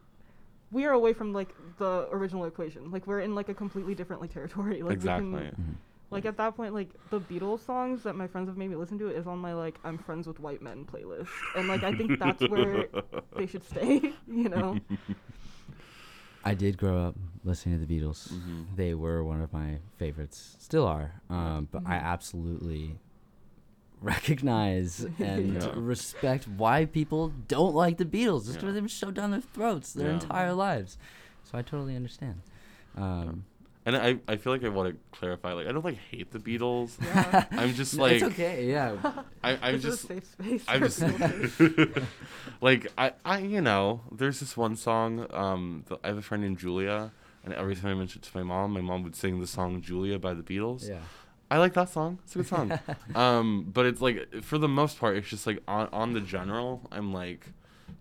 [0.72, 4.22] we are away from like the original equation like we're in like a completely different
[4.22, 5.28] like territory like exactly.
[5.30, 5.76] we can Mhm.
[6.12, 9.00] like at that point, like the Beatles songs that my friends have made me listen
[9.00, 12.20] to is on my like I'm friends with white men playlist, and like I think
[12.20, 12.88] that's where
[13.38, 14.14] they should stay.
[14.28, 14.78] You know,
[16.44, 18.28] I did grow up listening to the Beatles.
[18.34, 18.76] Mhm.
[18.76, 21.22] They were one of my favorites, still are.
[21.30, 22.04] Um, but I Mhm.
[22.04, 23.00] absolutely
[24.16, 25.72] recognize and Yeah.
[25.76, 28.46] respect why people don't like the Beatles.
[28.46, 28.62] Just Yeah.
[28.62, 30.14] because they've been shoved down their throats their Yeah.
[30.22, 30.98] entire lives.
[31.44, 32.42] So I totally understand.
[32.98, 33.46] Um,
[33.86, 36.40] And I, I feel like I want to clarify, like I don't like hate the
[36.40, 36.98] Beatles.
[37.04, 37.46] Yeah.
[37.52, 38.70] I'm just like it's okay.
[38.70, 38.96] Yeah.
[39.44, 40.64] I, I'm This just a safe space.
[40.68, 41.02] I'm just
[42.62, 46.44] like I, I you know there's this one song um the, I have a friend
[46.44, 47.12] named Julia
[47.44, 49.82] and every time I mention it to my mom my mom would sing the song
[49.82, 51.00] Julia by the Beatles yeah.
[51.52, 52.80] I like that song it's a good song
[53.16, 56.82] um but it's like for the most part it's just like on on the general
[56.92, 57.46] I'm like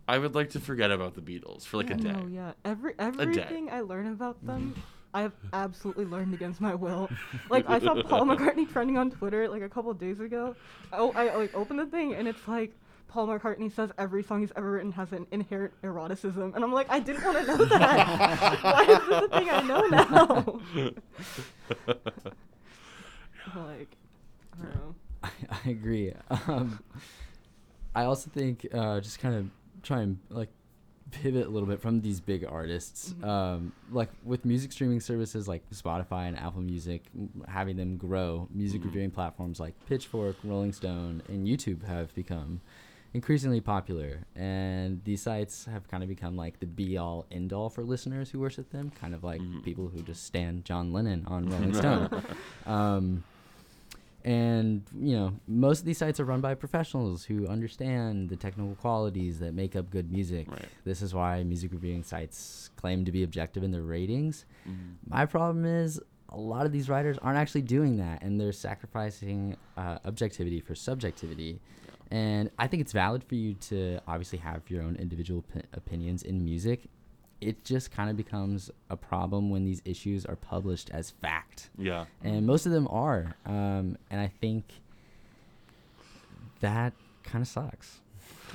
[0.09, 2.53] I would like to forget about the Beatles for like a day No, yeah.
[2.65, 3.05] Every day.
[3.05, 4.75] everything I learn about them,
[5.15, 7.09] I have absolutely learned against my will.
[7.51, 10.55] Like I saw Paul McCartney trending on Twitter like a couple days ago.
[10.93, 12.73] Oh, I like opened the thing and it's like
[13.09, 16.89] Paul McCartney says every song he's ever written has an inherent eroticism, and I'm like,
[16.89, 18.63] I didn't want to know that.
[18.63, 20.61] Why is this a thing I know now?
[23.69, 23.97] like,
[24.59, 24.95] I don't know.
[25.23, 25.31] I,
[25.67, 26.13] I agree.
[26.49, 26.81] Um,
[27.95, 29.51] I also think uh, just kind of
[29.83, 30.49] try and like
[31.11, 33.13] pivot a little bit from these big artists.
[33.21, 33.27] Mhm.
[33.27, 37.03] Um, like with music streaming services like Spotify and Apple Music,
[37.49, 38.85] having them grow, music Mhm.
[38.85, 42.61] reviewing platforms like Pitchfork, Rolling Stone, and YouTube have become
[43.13, 44.21] increasingly popular.
[44.37, 48.31] And these sites have kind of become like the be all end all for listeners
[48.31, 49.65] who worship them, kind of like Mhm.
[49.65, 52.23] people who just stand John Lennon on Rolling Stone.
[52.67, 53.25] Um,
[54.25, 58.75] and you know, most of these sites are run by professionals who understand the technical
[58.75, 60.51] qualities that make up good music.
[60.51, 60.67] Right.
[60.85, 64.45] This is why music reviewing sites claim to be objective in their ratings.
[64.69, 64.97] Mhm.
[65.09, 69.57] My problem is a lot of these writers aren't actually doing that, and they're sacrificing
[69.77, 71.61] uh, objectivity for subjectivity.
[72.13, 76.23] And I think it's valid for you to obviously have your own individual p- opinions
[76.23, 76.89] in music.
[77.41, 81.71] It just kind of becomes a problem when these issues are published as fact.
[81.79, 82.05] Yeah.
[82.23, 84.65] And most of them are um, and i think
[86.61, 86.93] that
[87.25, 87.99] kind of sucks.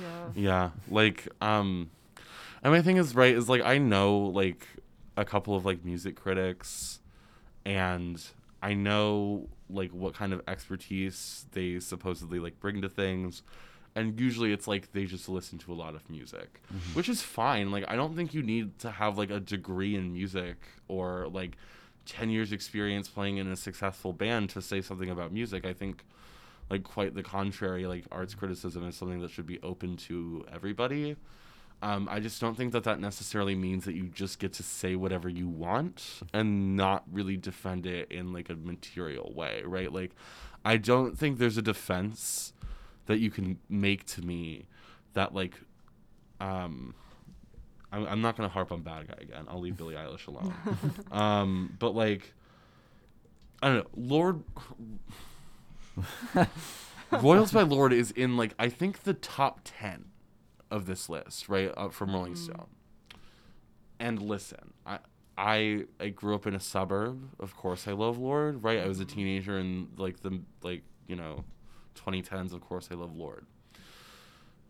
[0.00, 0.28] Yeah.
[0.34, 1.90] Yeah, like um
[2.62, 4.66] and my thing is right is like I know like
[5.16, 7.00] a couple of like music critics
[7.64, 8.22] and
[8.62, 13.42] I know like what kind of expertise they supposedly like bring to things
[13.96, 16.60] and usually it's like they just listen to a lot of music
[16.94, 17.70] which is fine.
[17.72, 20.56] Like I don't think you need to have like a degree in music
[20.86, 21.56] or like
[22.04, 25.64] 10 years experience playing in a successful band to say something about music.
[25.66, 26.04] I think
[26.70, 31.16] like quite the contrary like arts criticism is something that should be open to everybody.
[31.82, 34.96] Um, i just don't think that that necessarily means that you just get to say
[34.96, 39.92] whatever you want and not really defend it in like a material way right?
[39.92, 40.12] Like
[40.64, 42.54] i don't think there's a defense
[43.06, 44.66] that you can make to me
[45.14, 45.54] that like
[46.40, 46.94] um
[47.92, 50.54] i'm, I'm not to harp on bad guy again i'll leave billie eilish alone
[51.10, 52.32] um but like
[53.62, 54.42] i don't know Lorde
[57.22, 60.06] Royals by Lorde is in like I think the top ten
[60.70, 61.72] of this list, right?
[61.76, 62.36] Uh, from Rolling Mhm.
[62.38, 62.66] Stone.
[63.98, 64.98] And listen, I
[65.38, 67.30] I I grew up in a suburb.
[67.38, 68.80] Of course, I love Lorde, right?
[68.80, 71.44] I was a teenager in like the like you know,
[71.96, 72.52] 2010s.
[72.52, 73.46] Of course, I love Lorde.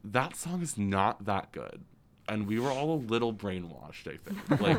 [0.05, 1.83] That song is not that good,
[2.29, 4.07] and we were all a little brainwashed.
[4.07, 4.79] I think like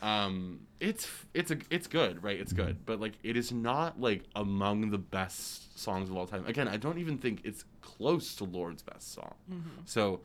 [0.00, 4.22] um it's it's a it's good right it's good but like it is not like
[4.36, 8.42] among the best songs of all time again i don't even think it's close to
[8.44, 9.62] Lorde's best song Mhm.
[9.84, 10.20] so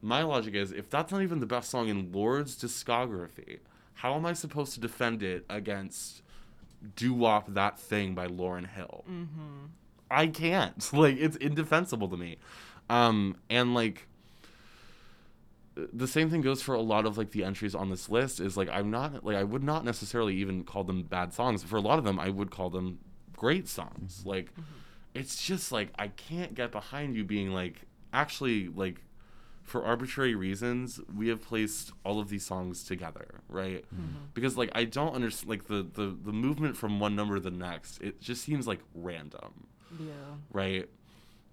[0.00, 3.60] my logic is if that's not even the best song in Lorde's discography
[3.94, 6.22] how am i supposed to defend it against
[6.96, 9.68] doo wop that thing by Lauryn Hill Mhm.
[10.12, 10.90] I can't.
[10.92, 12.36] Like it's indefensible to me.
[12.88, 14.06] Um and like
[15.74, 18.56] the same thing goes for a lot of like the entries on this list is
[18.56, 21.62] like I'm not like I would not necessarily even call them bad songs.
[21.62, 22.98] For a lot of them I would call them
[23.36, 24.22] great songs.
[24.26, 24.52] Like
[25.14, 29.02] it's just like I can't get behind you being like actually like
[29.62, 33.84] for arbitrary reasons we have placed all of these songs together, right?
[34.34, 37.50] Because like I don't understand like the the the movement from one number to the
[37.50, 38.02] next.
[38.02, 40.12] It just seems like random Yeah.
[40.52, 40.88] right?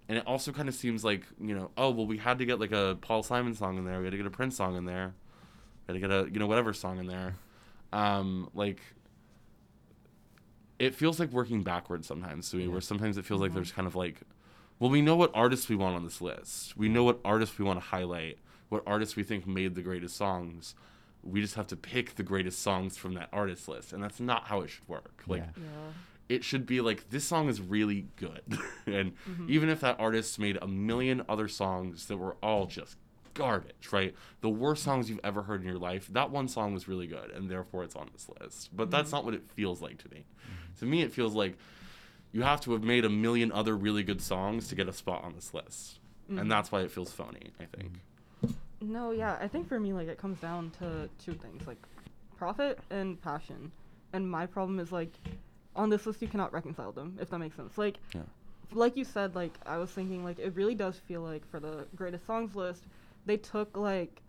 [0.08, 2.60] And it also kind of seems like you know, oh well, we had to get
[2.60, 4.86] like a Paul Simon song in there, we had to get a Prince song in
[4.86, 5.14] there,
[5.88, 7.36] we had to get a you know whatever song in there,
[7.94, 8.80] um, like.
[10.78, 12.70] It feels like working backwards sometimes to me, Yeah.
[12.70, 13.56] where sometimes it feels like Mhm.
[13.56, 14.22] there's kind of like,
[14.80, 16.78] well, we know what artists we want on this list.
[16.78, 20.16] We know what artists we want to highlight, what artists we think made the greatest
[20.16, 20.76] songs.
[21.22, 24.46] We just have to pick the greatest songs from that artist list, and that's not
[24.46, 25.22] how it should work.
[25.28, 25.64] Like, Yeah.
[25.64, 25.92] Yeah.
[26.30, 28.44] It should be like this song is really good
[28.86, 29.50] and Mhm.
[29.50, 32.98] even if that artist made a million other songs that were all just
[33.34, 34.14] garbage, right?
[34.42, 36.08] The worst songs you've ever heard in your life.
[36.12, 38.70] That one song was really good, and therefore it's on this list.
[38.76, 39.16] But that's mm-hmm.
[39.16, 40.26] not what it feels like to me.
[40.26, 40.80] Mm-hmm.
[40.80, 41.58] To me, it feels like
[42.32, 45.24] you have to have made a million other really good songs to get a spot
[45.24, 46.50] on this list, and mm-hmm.
[46.50, 47.52] that's why it feels phony.
[47.60, 48.02] I think.
[48.82, 51.82] No, yeah, I think for me, like, it comes down to two things, like,
[52.38, 53.72] profit and passion.
[54.14, 55.12] And my problem is, like,
[55.76, 57.78] on this list, you cannot reconcile them, if that makes sense.
[57.78, 58.22] Like, Yeah.
[58.72, 61.86] like you said, like, I was thinking, like, it really does feel like for the
[61.96, 62.86] greatest songs list,
[63.26, 64.22] they took, like,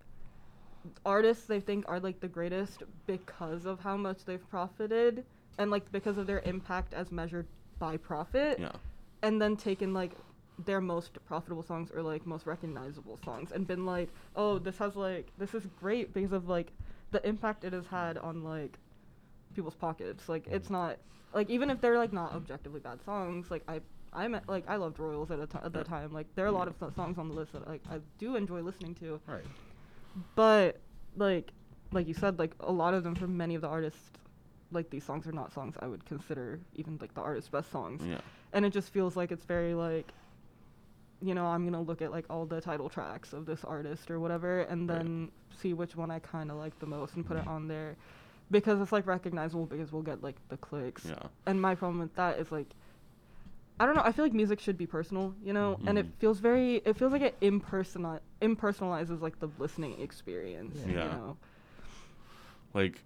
[1.04, 5.24] artists they think are, like, the greatest because of how much they've profited
[5.58, 7.46] and, like, because of their impact as measured
[7.80, 8.70] by profit Yeah.
[9.22, 10.12] and then taken like
[10.64, 14.94] their most profitable songs or like most recognizable songs and been like, oh, this has
[14.94, 16.70] like this is great because of like
[17.10, 18.78] the impact it has had on like
[19.54, 20.28] people's pockets.
[20.28, 20.72] Like it's mm.
[20.72, 20.98] not
[21.32, 23.80] like even if they're like not objectively bad songs, like I
[24.12, 26.12] I'm like I loved Royals at ti- at that time.
[26.12, 28.60] Like there are a lot of songs on the list that like I do enjoy
[28.62, 29.44] listening to, Right.
[30.34, 30.80] but
[31.16, 31.52] like
[31.92, 34.10] like you said, like a lot of them from many of the artists.
[34.72, 38.02] Like these songs are not songs I would consider even like the artist's best songs
[38.06, 38.20] Yeah.
[38.52, 40.12] and it just feels like it's very like
[41.20, 44.20] you know i'm gonna look at like all the title tracks of this artist or
[44.20, 44.98] whatever and Right.
[44.98, 47.96] then see which one i kind of like the most and put it on there
[48.50, 51.22] because it's like recognizable because we'll get like the clicks Yeah.
[51.46, 52.66] and my problem with that is like
[53.78, 56.12] i don't know i feel like music should be personal you know and it Mhm.
[56.18, 60.86] feels very it feels like it impersonal impersonalizes like the listening experience Yeah.
[60.86, 61.04] you Yeah.
[61.16, 61.36] know
[62.74, 63.02] like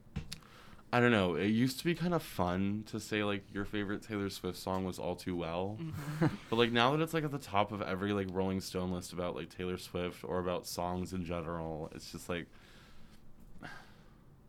[0.92, 1.34] I don't know.
[1.34, 4.84] It used to be kind of fun to say like your favorite Taylor Swift song
[4.84, 5.76] was All Too Well,
[6.20, 9.12] but like now that it's like at the top of every like Rolling Stone list
[9.12, 12.46] about like Taylor Swift or about songs in general, it's just like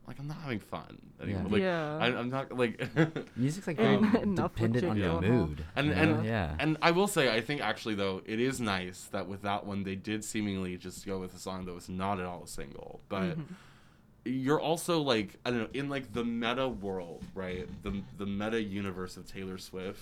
[0.08, 1.44] like I'm not having fun anymore.
[1.44, 1.52] Yeah.
[1.52, 1.98] Like Yeah.
[1.98, 2.82] I, I'm not like
[3.38, 5.28] Music's like Um, very Enough dependent on your Gyllenhaal.
[5.30, 5.66] mood.
[5.76, 6.56] And- you and- yeah.
[6.60, 9.84] And I will say, I think actually though, it is nice that with that one
[9.84, 13.02] they did seemingly just go with a song that was not at all a single.
[13.10, 13.46] But Mhm.
[14.26, 17.68] you're also like I don't know, in like the meta world, right?
[17.84, 20.02] The the meta universe of Taylor Swift.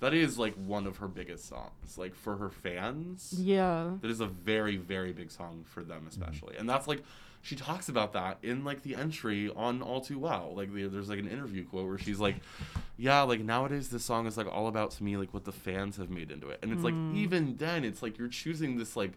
[0.00, 1.96] That is like one of her biggest songs.
[1.96, 3.34] Like for her fans.
[3.38, 6.56] yeah That is a very, very big song for them especially.
[6.58, 7.02] And that's like
[7.46, 10.52] she talks about that in like the entry on All Too Well.
[10.56, 12.36] Like the, there's like an interview quote where she's like,
[12.96, 15.96] "Yeah, like nowadays this song is like all about to me like what the fans
[15.98, 19.12] have made into it." And it's like even then it's like you're choosing this like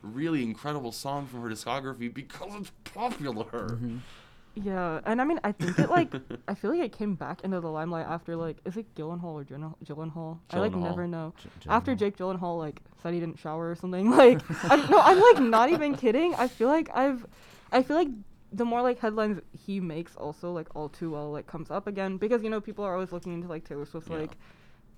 [0.00, 3.44] really incredible song from her discography because it's popular.
[3.82, 3.98] Mhm.
[4.56, 6.14] Yeah, and I mean, I think it like
[6.48, 9.44] I feel like it came back into the limelight after like is it Gyllenhaal or
[9.44, 9.74] Gyllenhaal?
[9.84, 10.38] Gyllenhaal?
[10.50, 11.34] I like never know.
[11.60, 11.98] J- After Gyllenhaal.
[11.98, 15.70] Jake Gyllenhaal like said he didn't shower or something, like I, no, I'm like not
[15.70, 16.34] even kidding.
[16.36, 17.26] I feel like I've,
[17.72, 18.08] I feel like
[18.52, 22.16] the more like headlines he makes, also like all too well like comes up again
[22.18, 24.18] because you know people are always looking into like Taylor Swift's Yeah.
[24.18, 24.36] like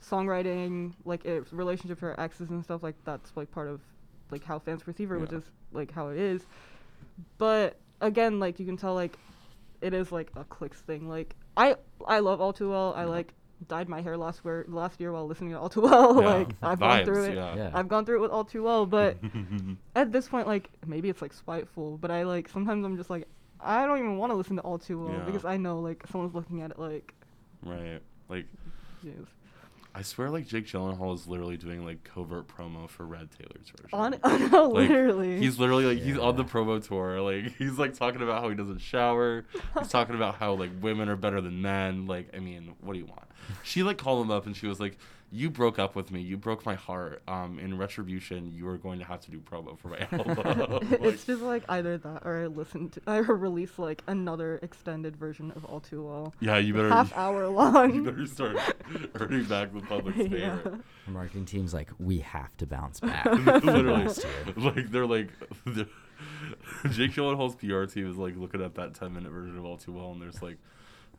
[0.03, 3.81] songwriting, like its relationship to her exes and stuff like that's like part of
[4.31, 6.43] like how fans perceive her, which is like how it is.
[7.39, 9.19] But again, like you can tell like
[9.81, 11.09] it is like a clicks thing.
[11.09, 11.77] Like I
[12.07, 12.93] I love All Too Well.
[12.95, 13.09] I Yeah.
[13.09, 13.33] like
[13.69, 16.21] dyed my hair last year last year while listening to All Too Well.
[16.21, 16.29] Yeah.
[16.35, 17.35] like I've gone through it.
[17.35, 17.57] Yeah.
[17.57, 17.71] Yeah.
[17.75, 19.17] I've gone through it with All Too Well, but
[19.97, 23.27] at this point, like maybe it's like spiteful, but I like sometimes I'm just like
[23.61, 25.25] I don't even want to listen to All Too Well Yeah.
[25.25, 27.15] because I know like someone's looking at it like,
[27.65, 28.01] Right.
[28.29, 28.47] Like
[29.05, 29.27] jeez.
[29.97, 33.89] I swear like Jake Gyllenhaal is literally doing like covert promo for Red Taylor's version.
[33.95, 35.41] On oh no, Like, literally.
[35.41, 37.23] He's literally like he's on the promo tour.
[37.23, 39.47] Like he's like talking about how he doesn't shower.
[39.79, 42.07] He's talking about how like women are better than men.
[42.07, 43.25] Like I mean, what do you want?
[43.63, 44.99] She like called him up and she was like,
[45.31, 46.21] "You broke up with me.
[46.21, 47.23] You broke my heart.
[47.29, 51.01] Um, in retribution, you are going to have to do promo for my album." it's
[51.03, 55.51] Like, just like either that or I listen to I release like another extended version
[55.57, 56.35] of All Too Well.
[56.41, 57.95] yeah, you better half hour long.
[57.95, 58.57] you better start
[59.17, 60.57] earning back the public's Yeah.
[60.59, 60.79] favor.
[61.07, 63.27] Our marketing team's like, we have to bounce back.
[63.27, 64.09] Literally,
[64.57, 65.31] like they're like,
[65.65, 65.87] they're,
[66.91, 69.93] Jake Gyllenhaal's PR team is like looking at that ten minute version of All Too
[69.93, 70.57] Well, and there's like,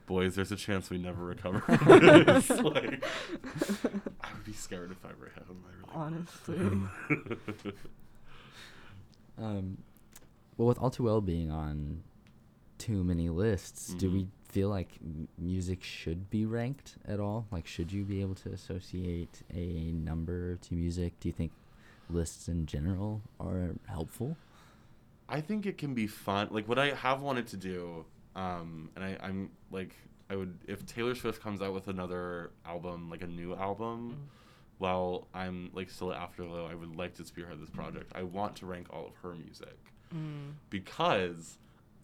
[0.08, 2.50] boys, there's a chance we never recover from this.
[2.50, 3.06] like,
[4.22, 5.64] I would be scared if I were him.
[5.94, 7.74] I Honestly.
[9.38, 9.78] Um,
[10.58, 12.02] well, with All Too Well being on
[12.80, 14.14] too many lists, do Mhm.
[14.14, 17.46] we feel like m- music should be ranked at all?
[17.52, 21.20] Like, should you be able to associate a number to music?
[21.20, 21.52] Do you think
[22.10, 24.38] lists in general are helpful?
[25.30, 26.48] I think it can be fun.
[26.50, 28.06] Like what I have wanted to do,
[28.38, 29.94] um, and I, I'm like,
[30.30, 34.28] I would if Taylor Swift comes out with another album, like a new album, Mm.
[34.78, 38.12] while I'm like still at Afterglow, I would like to spearhead this project.
[38.16, 39.78] I want to rank all of her music
[40.16, 40.54] Mm.
[40.70, 41.58] because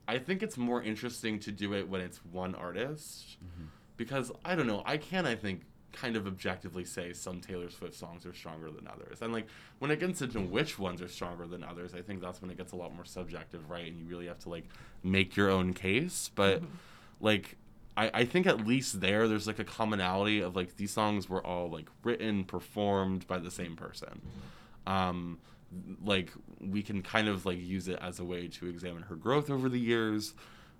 [0.07, 3.37] I think it's more interesting to do it when it's one artist.
[3.95, 5.61] Because I don't know, I can I think
[5.93, 9.21] kind of objectively say some Taylor Swift songs are stronger than others.
[9.21, 9.47] And like
[9.79, 12.57] when it gets into which ones are stronger than others, I think that's when it
[12.57, 13.87] gets a lot more subjective, right?
[13.87, 14.65] And you really have to like
[15.03, 16.29] make your own case.
[16.35, 16.65] But Mm-hmm.
[17.21, 17.57] like
[17.95, 21.45] I, I think at least there there's like a commonality of like these songs were
[21.45, 24.21] all like written, performed by the same person.
[24.87, 25.39] Um
[26.05, 29.49] like we can kind of like use it as a way to examine her growth
[29.49, 30.33] over the years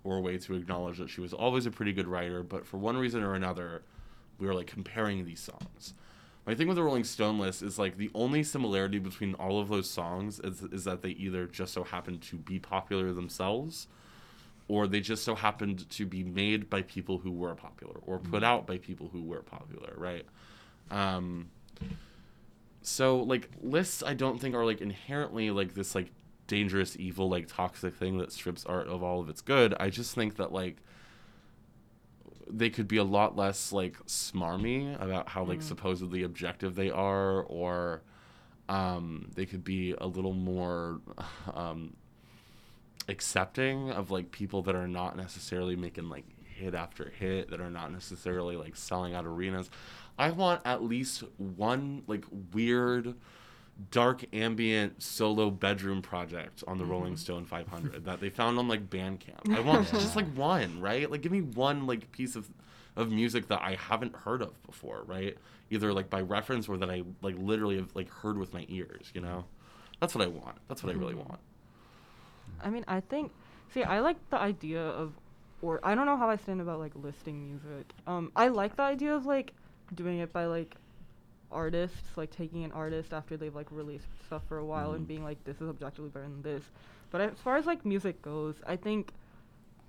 [0.04, 2.78] or a way to acknowledge that she was always a pretty good writer, but for
[2.78, 3.82] one reason or another,
[4.44, 5.94] we were like comparing these songs.
[6.46, 9.70] My thing with the Rolling Stone list is like the only similarity between all of
[9.70, 13.88] those songs is, is that they either just so happened to be popular themselves
[14.68, 18.44] or they just so happened to be made by people who were popular or put
[18.44, 20.26] out by people who were popular, right?
[20.92, 21.50] Um,
[22.82, 26.12] so like lists I don't think are like inherently like this like
[26.48, 29.74] dangerous evil like toxic thing that strips art of all of its good.
[29.80, 30.76] I just think that like
[32.50, 37.42] they could be a lot less like smarmy about how like supposedly objective they are
[37.44, 38.02] or
[38.70, 41.02] um they could be a little more
[41.54, 41.96] um
[43.10, 47.70] accepting of like people that are not necessarily making like hit after hit that are
[47.70, 49.70] not necessarily like selling out arenas.
[50.18, 53.16] I want at least one like weird
[53.92, 58.90] dark ambient solo bedroom project on the Rolling Stone 500 that they found on like
[58.90, 59.56] Bandcamp.
[59.56, 61.10] I want just like one, right?
[61.10, 62.50] Like give me one like piece of
[62.96, 65.36] of music that I haven't heard of before, right?
[65.72, 69.12] Either like by reference or that I like literally have like heard with my ears,
[69.14, 69.46] you know?
[70.00, 70.58] That's what I want.
[70.68, 71.40] That's what I really want.
[72.62, 73.32] I mean, I think.
[73.74, 75.14] See, I like the idea of,
[75.62, 77.92] or I don't know how I stand about like listing music.
[78.06, 79.54] Um, I like the idea of like
[79.96, 80.76] doing it by like
[81.54, 85.08] artists, like taking an artist after they've like released stuff for a while and Mhm.
[85.08, 86.64] being like, this is objectively better than this.
[87.12, 89.14] But as far as like music goes, I think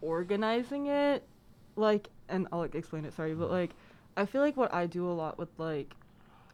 [0.01, 1.27] organizing it,
[1.77, 3.15] like, and I'll like explain it.
[3.15, 3.71] Sorry, but like,
[4.17, 5.95] I feel like what I do a lot with like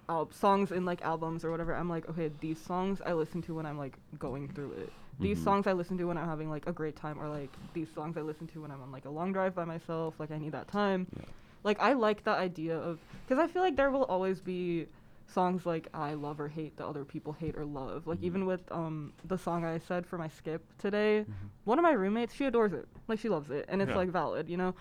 [0.08, 3.54] al- songs in like albums or whatever, I'm like, okay, these songs I listen to
[3.54, 4.92] when I'm like going through it.
[5.20, 5.44] These Mhm.
[5.44, 8.16] songs I listen to when I'm having like a great time, or like these songs
[8.16, 10.18] I listen to when I'm on like a long drive by myself.
[10.18, 11.06] Like I need that time.
[11.14, 11.24] Yeah.
[11.62, 14.86] Like I like the idea of because I feel like there will always be
[15.30, 18.06] songs like I love or hate that other people hate or love.
[18.06, 18.24] Like Mhm.
[18.24, 21.46] even with um the song I said for my skip today, Mm-hmm.
[21.64, 22.88] one of my roommates she adores it.
[23.08, 23.96] Like she loves it, and it's Yeah.
[23.96, 24.74] like valid, you know.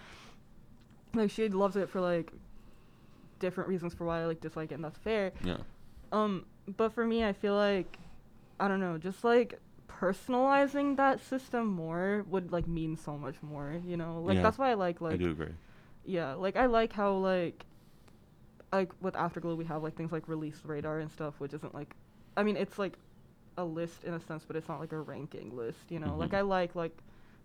[1.14, 2.32] Like she loves it for like
[3.40, 5.32] different reasons for why I like dislike it, and that's fair.
[5.44, 5.58] Yeah.
[6.12, 6.46] Um,
[6.78, 7.98] but for me, I feel like
[8.60, 13.80] I don't know, just like personalizing that system more would like mean so much more,
[13.86, 14.22] you know.
[14.22, 14.44] Like Yeah.
[14.44, 15.54] that's why I like like I do agree.
[16.06, 17.66] yeah, like I like how like
[18.72, 21.96] like with Afterglow we have like things like release radar and stuff, which isn't like
[22.38, 22.98] I mean it's like
[23.58, 26.16] a list in a sense, but it's not like a ranking list, you know.
[26.16, 26.38] Like Mhm.
[26.38, 26.98] I like like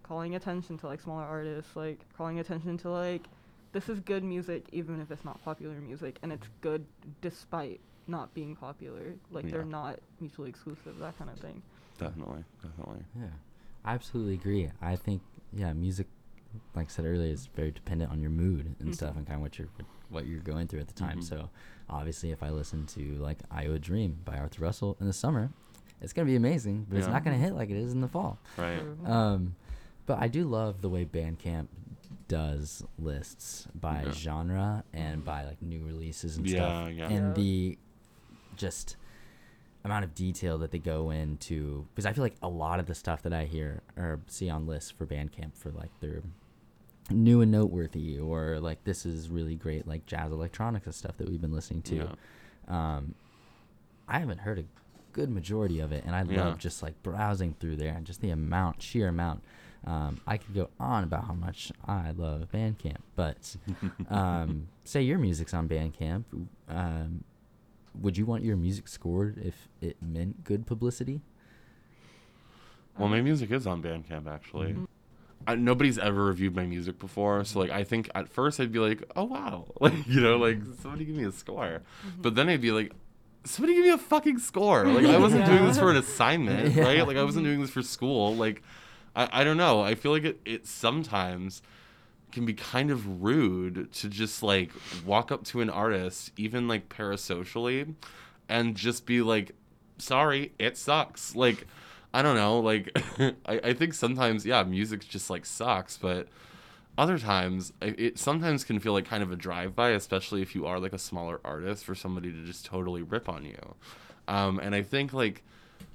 [0.03, 3.27] calling attention to like smaller artists, like calling attention to like
[3.73, 6.87] this is good music even if it's not popular music and it's good
[7.21, 9.15] despite not being popular.
[9.31, 11.63] Like they're not mutually exclusive, that kind of thing.
[11.99, 12.45] Definitely.
[12.63, 13.05] Definitely.
[13.19, 13.29] Yeah,
[13.85, 14.71] I absolutely agree.
[14.83, 15.23] I think
[15.53, 16.07] yeah, music,
[16.75, 19.19] like I said earlier, is very dependent on your mood and stuff, Mhm.
[19.19, 19.69] and kind of what you're
[20.11, 21.19] what you're going through at the time.
[21.21, 21.25] Mhm.
[21.25, 21.51] So
[21.89, 25.51] obviously, if I listen to like "Iowa Dream" by Arthur Russell in the summer,
[26.01, 28.39] it's gonna be amazing, but it's not gonna hit like it is in the fall.
[28.57, 28.81] Right.
[29.05, 29.55] Um,
[30.07, 31.69] but I do love the way Bandcamp
[32.29, 34.13] does lists by Yeah.
[34.13, 37.09] genre and by like new releases and Yeah, stuff, yeah.
[37.09, 37.33] and Yeah.
[37.35, 37.79] the
[38.57, 38.97] just
[39.85, 42.95] amount of detail that they go into because I feel like a lot of the
[42.95, 46.23] stuff that I hear or see on lists for Bandcamp for like their
[47.11, 51.41] new and noteworthy or like this is really great like jazz electronica stuff that we've
[51.41, 51.97] been listening to.
[51.97, 52.97] Yeah.
[52.97, 53.15] Um,
[54.09, 54.65] I haven't heard a
[55.13, 56.45] good majority of it, and I Yeah.
[56.47, 59.43] love just like browsing through there and just the amount, sheer amount.
[59.87, 63.57] Um, I could go on about how much I love Bandcamp, but
[64.11, 66.25] um, say your music's on Bandcamp.
[66.69, 67.25] Um,
[68.01, 71.21] would you want your music scored if it meant good publicity?
[72.99, 74.73] Well, my music is on Bandcamp actually.
[74.73, 74.87] Mhm.
[75.47, 78.79] I, nobody's ever reviewed my music before, so like I think at first I'd be
[78.79, 80.81] like, "Oh wow," like you know, like mm-hmm.
[80.81, 82.23] somebody give me a score, mm-hmm.
[82.23, 82.93] but then I'd be like,
[83.45, 86.85] "Somebody give me a fucking score!" Like I wasn't doing this for an assignment, Yeah.
[86.85, 87.07] right?
[87.07, 88.35] Like I wasn't doing this for school.
[88.35, 88.63] Like
[89.15, 89.83] I, I don't know.
[89.83, 91.63] I feel like it, it sometimes
[92.33, 94.71] can be kind of rude to just like
[95.05, 97.95] walk up to an artist, even like parasocially,
[98.49, 99.53] and just be like,
[99.99, 101.67] "Sorry, it sucks." Like.
[102.15, 102.61] I don't know.
[102.61, 102.97] Like,
[103.47, 106.29] I, I think sometimes, yeah, music just like sucks, but
[106.97, 110.65] other times I- it sometimes can feel like kind of a drive-by, especially if you
[110.67, 113.75] are like a smaller artist, for somebody to just totally rip on you.
[114.29, 115.43] Um, and I think like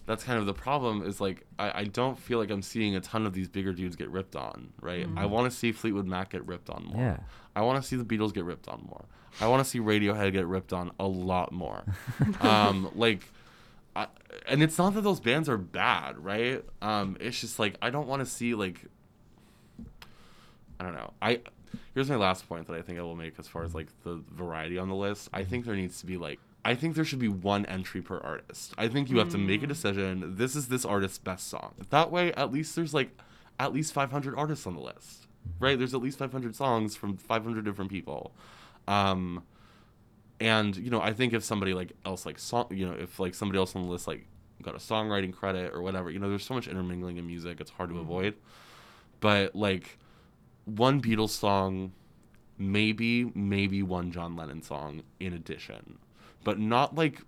[0.05, 2.99] that's kind of the problem is like I, I don't feel like I'm seeing a
[3.01, 5.05] ton of these bigger dudes get ripped on, right?
[5.15, 5.29] I Mhm.
[5.29, 7.01] want to see Fleetwood Mac get ripped on more.
[7.01, 7.17] Yeah.
[7.55, 9.05] I want to see the Beatles get ripped on more.
[9.39, 11.83] I want to see Radiohead get ripped on a lot more.
[12.41, 13.21] um, like,
[13.95, 14.07] I,
[14.47, 16.63] and it's not that those bands are bad, right?
[16.81, 18.85] Um, it's just like I don't want to see like,
[20.79, 21.13] I don't know.
[21.21, 21.41] I
[21.93, 24.21] here's my last point that I think I will make as far as like the
[24.31, 25.29] variety on the list.
[25.33, 26.39] I think there needs to be like.
[26.65, 28.73] I think there should be one entry per artist.
[28.77, 29.69] I think you have to make a Mm.
[29.69, 30.35] decision.
[30.35, 31.73] This is this artist's best song.
[31.89, 33.17] That way, at least there's like
[33.59, 35.25] at least 500 artists on the list,
[35.59, 35.77] right?
[35.77, 38.33] There's at least 500 songs from 500 different people.
[38.89, 39.43] Um,
[40.39, 43.35] and you know, I think if somebody like else like song, you know, if like
[43.35, 44.25] somebody else on the list like
[44.61, 47.71] got a songwriting credit or whatever, you know, there's so much intermingling in music, it's
[47.71, 48.01] hard to Mhm.
[48.01, 48.35] avoid.
[49.19, 49.97] But like
[50.65, 51.93] one Beatles song,
[52.57, 55.97] maybe maybe one John Lennon song in addition,
[56.43, 57.21] but not like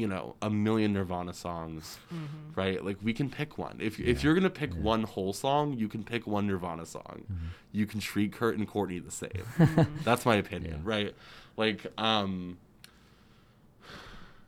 [0.00, 2.56] you know a million Nirvana songs Mhm.
[2.56, 2.84] right?
[2.84, 3.76] Like we can pick one.
[3.80, 4.80] If if you're gonna pick Yeah.
[4.80, 7.24] one whole song, you can pick one Nirvana song.
[7.30, 7.36] Mhm.
[7.72, 9.30] You can treat Kurt and Courtney the same.
[9.58, 10.04] Mhm.
[10.04, 10.90] That's my opinion, Yeah.
[10.94, 11.14] right?
[11.56, 12.58] Like, um,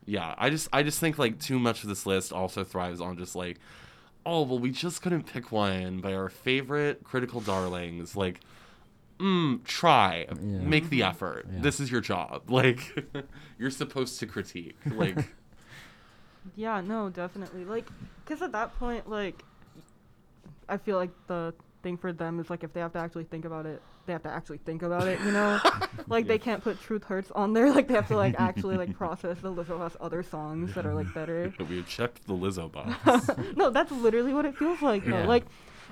[0.07, 3.17] yeah, I just I just think like too much of this list also thrives on
[3.19, 3.59] just like,
[4.25, 8.17] oh well, we just couldn't pick one by our favorite critical darlings.
[8.17, 8.41] Like,
[9.19, 10.35] mm, try, Yeah.
[10.61, 11.47] make the effort.
[11.53, 11.61] Yeah.
[11.61, 12.43] This is your job.
[12.51, 13.07] Like,
[13.59, 14.77] you're supposed to critique.
[14.87, 15.35] Like,
[16.57, 17.64] Yeah, no, definitely.
[17.64, 17.86] Like,
[18.24, 19.45] because at that point, like,
[20.68, 23.45] I feel like the thing for them is like if they have to actually think
[23.45, 25.61] about it, they have to actually think about it, you know?
[26.09, 26.28] like, Yeah.
[26.28, 27.70] they can't put Truth Hurts on there.
[27.74, 30.95] Like, they have to, like, actually, like, process the Lizzo us other songs that are,
[30.95, 31.53] like, better.
[31.68, 33.28] we checked the Lizzo box.
[33.57, 35.11] no, that's literally what it feels like, though.
[35.18, 35.26] Yeah.
[35.26, 35.45] Like,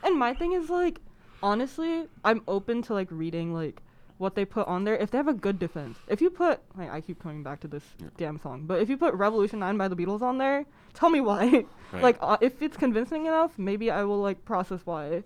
[0.02, 0.98] and my thing is, like,
[1.42, 3.82] honestly, I'm open to, like, reading, like,
[4.18, 5.98] what they put on there if they have a good defense.
[6.08, 8.08] If you put, like, I keep coming back to this Yeah.
[8.16, 10.64] damn song, but if you put Revolution 9 by the Beatles on there,
[10.94, 11.64] tell me why.
[11.92, 12.02] Right.
[12.02, 15.22] Like, uh, if it's convincing enough, maybe I will, like, process why.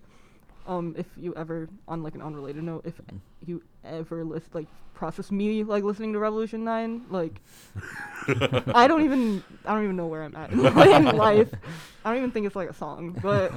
[0.67, 3.01] Um, if you ever, on, like, an unrelated note, if
[3.47, 7.41] you ever list, like, process me, like, listening to Revolution 9, like,
[8.75, 10.61] I don't even I don't even know where I'm at in
[11.17, 11.51] life.
[12.05, 13.51] I don't even think it's like a song, but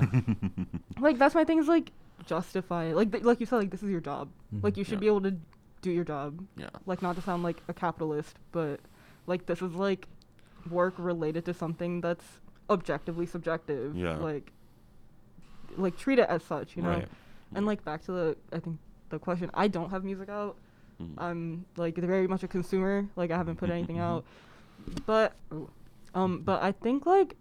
[0.98, 1.90] like that's my thing is like
[2.26, 2.96] justify it.
[2.96, 4.28] like th- like you said like this is your job.
[4.62, 5.00] Like you should Yeah.
[5.00, 5.36] be able to
[5.82, 6.44] do your job.
[6.56, 6.70] yeah.
[6.86, 8.80] Like not to sound like a capitalist, but
[9.26, 10.06] like this is like
[10.70, 12.24] work related to something that's
[12.70, 13.96] objectively subjective.
[13.96, 14.16] Yeah.
[14.16, 14.52] Like
[15.76, 16.90] like treat it as such, you know.
[16.90, 17.08] Right.
[17.54, 18.78] And like back to the I think
[19.10, 20.56] the question, I don't have music out.
[21.02, 21.14] Mhm.
[21.18, 23.06] I'm like very much a consumer.
[23.16, 24.24] Like I haven't put anything out,
[25.06, 25.32] but
[26.14, 27.36] um, but I think like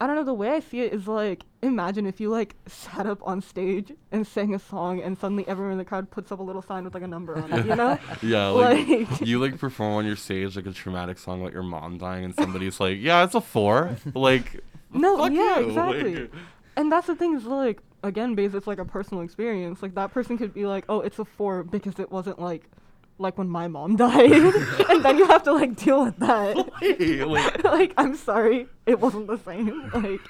[0.00, 3.06] I don't know the way I see it is like imagine if you like sat
[3.06, 6.38] up on stage and sang a song and suddenly everyone in the crowd puts up
[6.38, 7.98] a little sign with like a number on it, you know?
[8.22, 11.64] Yeah, like, Like- you like perform on your stage like a traumatic song about your
[11.64, 13.96] mom dying, and somebody's like, "Yeah, it's a four.
[14.14, 15.68] Like, No, yeah, you.
[15.68, 16.14] exactly.
[16.16, 16.30] Like,
[16.76, 19.82] And that's the thing is like again, because it's like a personal experience.
[19.82, 22.70] Like that person could be like, oh, it's a four because it wasn't like
[23.18, 26.68] like when my mom died, and then you have to like deal with that.
[26.80, 29.90] Hey, like- like I'm sorry, it wasn't the same.
[29.92, 30.20] Like,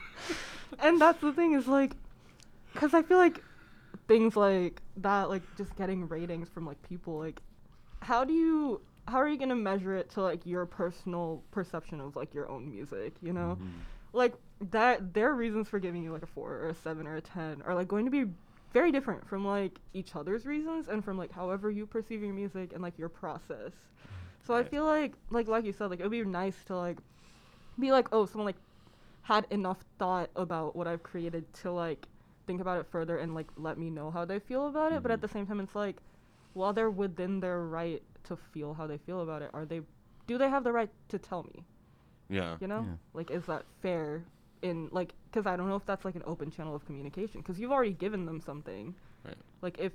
[0.81, 1.93] and that's the thing is like,
[2.73, 3.43] because I feel like
[4.07, 7.41] things like that, like just getting ratings from like people, like,
[8.01, 12.17] how do you, how are you gonna measure it to like your personal perception of
[12.17, 13.15] like your own music?
[13.23, 13.69] You know, Mhm.
[14.13, 14.35] like
[14.71, 17.61] that their reasons for giving you like a four or a seven or a ten
[17.67, 18.25] are like going to be
[18.73, 22.73] very different from like each other's reasons and from like however you perceive your music
[22.73, 23.73] and like your process.
[24.45, 26.99] So I feel like like like you said, like it would be nice to like
[27.79, 28.57] be like, oh, someone like
[29.23, 32.07] had enough thought about what I've created to like
[32.47, 35.03] think about it further and like let me know how they feel about it.
[35.03, 35.23] But at Mhm.
[35.23, 35.99] the same time, it's like,
[36.55, 39.81] while they're within their right to feel how they feel about it, are they?
[40.27, 41.65] Do they have the right to tell me?
[42.29, 42.97] yeah, You know, Yeah.
[43.15, 44.25] like is that fair?
[44.63, 47.41] In like, because I don't know if that's like an open channel of communication.
[47.41, 48.95] Because you've already given them something.
[49.25, 49.37] Right.
[49.63, 49.93] Like if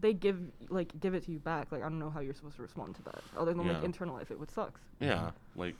[0.00, 2.56] they give like give it to you back, like I don't know how you're supposed
[2.56, 3.88] to respond to that other than like Yeah.
[3.88, 4.80] internalize it, which sucks.
[5.00, 5.30] yeah.
[5.56, 5.74] Like,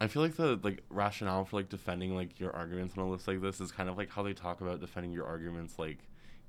[0.00, 3.26] I feel like the like rationale for like defending like your arguments on a list
[3.26, 5.98] like this is kind of like how they talk about defending your arguments like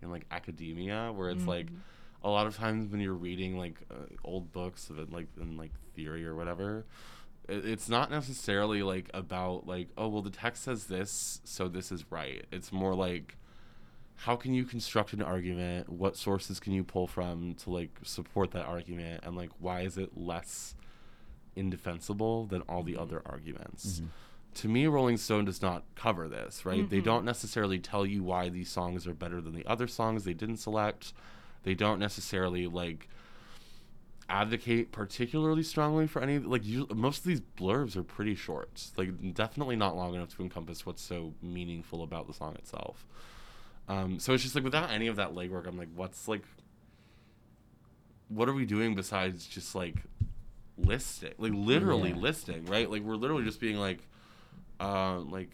[0.02, 1.78] in like academia, where it's like Mhm.
[2.24, 5.58] a lot of times when you're reading like uh, old books of it, like in
[5.58, 6.86] like theory or whatever
[7.50, 12.06] it's not necessarily like about like oh well the text says this so this is
[12.12, 12.46] right.
[12.52, 13.38] It's more like
[14.22, 15.90] how can you construct an argument?
[15.90, 19.24] What sources can you pull from to like support that argument?
[19.24, 20.76] And like why is it less
[21.56, 24.02] indefensible than all the other arguments?
[24.02, 24.08] Mhm.
[24.54, 26.90] to me rolling stone does not cover this right?
[26.90, 27.04] They Mhm.
[27.04, 30.58] don't necessarily tell you why these songs are better than the other songs they didn't
[30.58, 31.14] select.
[31.62, 33.08] They don't necessarily like
[34.30, 38.92] advocate particularly strongly for any like you, most of these blurbs are pretty short.
[38.98, 43.06] Like definitely not long enough to encompass what's so meaningful about the song itself.
[43.88, 46.44] Um, so it's just like without any of that legwork i'm like what's like
[48.28, 49.96] what are we doing besides just like
[50.78, 52.18] listing like literally Yeah.
[52.18, 52.90] listing right?
[52.92, 54.00] Like we're literally just being like
[54.80, 55.50] uh like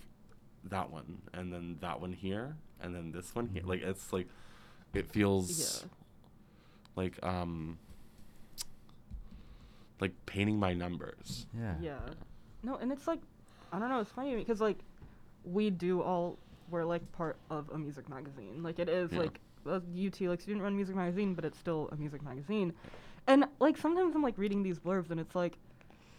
[0.66, 3.62] that one and then that one here and then this one here.
[3.64, 4.28] Like it's like
[4.94, 5.90] it feels Yeah.
[6.96, 7.78] like um
[10.02, 11.76] like painting my numbers Yeah.
[11.82, 12.00] Yeah.
[12.64, 13.20] No, and it's like,
[13.72, 14.00] I don't know.
[14.00, 14.78] It's funny because like,
[15.44, 16.38] we do all
[16.70, 18.64] we're like part of a music magazine.
[18.64, 19.20] Like it is Yeah.
[19.20, 22.74] like uh, a UT like student run music magazine, but it's still a music magazine.
[23.28, 25.58] And like sometimes I'm like reading these blurbs and it's like,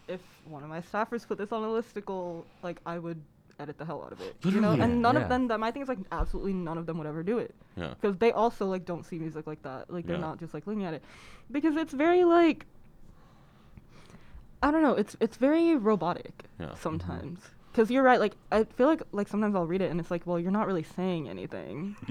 [0.06, 3.22] if one of my staffers put this on a listicle, like I would
[3.58, 4.36] edit the hell out of it.
[4.44, 5.22] You know, and none Yeah.
[5.22, 5.48] of them.
[5.48, 8.16] That my thing is like absolutely none of them would ever do it yeah because
[8.18, 9.90] they also like don't see music like that.
[9.90, 10.22] Like they're Yeah.
[10.22, 11.02] not just like looking at it
[11.50, 12.66] because it's very like
[14.64, 14.94] I don't know.
[14.94, 16.74] It's it's very robotic Yeah.
[16.74, 17.40] sometimes.
[17.70, 18.18] Because you're right.
[18.18, 20.66] Like I feel like like sometimes I'll read it and it's like, well, you're not
[20.66, 21.96] really saying anything,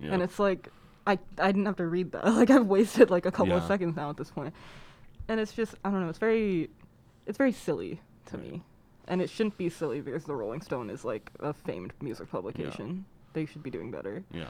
[0.00, 0.12] yeah.
[0.12, 0.68] and it's like
[1.06, 2.24] I I didn't have to read that.
[2.40, 4.52] Like I've wasted like a couple of seconds now at this point.
[5.28, 6.08] and it's just I don't know.
[6.10, 6.70] It's very
[7.26, 8.52] it's very silly to Right.
[8.52, 8.62] me,
[9.08, 13.04] and it shouldn't be silly because the Rolling Stone is like a famed music publication.
[13.32, 14.22] They should be doing better.
[14.32, 14.46] Yeah.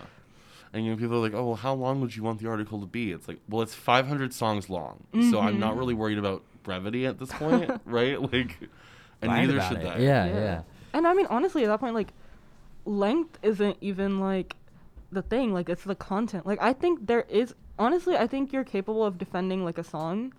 [0.73, 2.81] And you know, people are like, "Oh, well, how long would you want the article
[2.81, 5.79] to be?" It's like, well, it's 500 songs long, so I'm not Mhm.
[5.79, 8.21] really worried about brevity at this point, right?
[8.21, 8.59] Like,
[9.23, 9.97] and Lied neither should it.
[9.97, 10.05] they.
[10.05, 10.63] Yeah, yeah.
[10.93, 12.13] And I mean, honestly, at that point, like,
[12.85, 14.55] length isn't even like
[15.11, 15.55] the thing.
[15.55, 16.45] Like, it's the content.
[16.47, 17.55] Like, I think there is.
[17.79, 20.33] Honestly, I think you're capable of defending like a song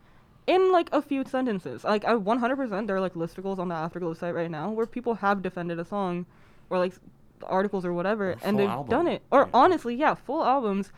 [0.47, 1.84] in like a few sentences.
[1.84, 5.15] Like, I 100% there are like listicles on the Afterglow site right now where people
[5.15, 6.25] have defended a song,
[6.69, 6.93] or like
[7.43, 8.89] articles or whatever, Or and they've album.
[8.89, 9.21] done it.
[9.32, 9.49] Or Yeah.
[9.53, 10.91] honestly, yeah, full albums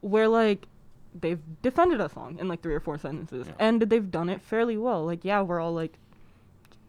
[0.00, 0.66] where like
[1.14, 3.54] they've defended a song in like three or four sentences, Yeah.
[3.58, 5.04] and they've done it fairly well.
[5.04, 5.98] Like, yeah, we're all like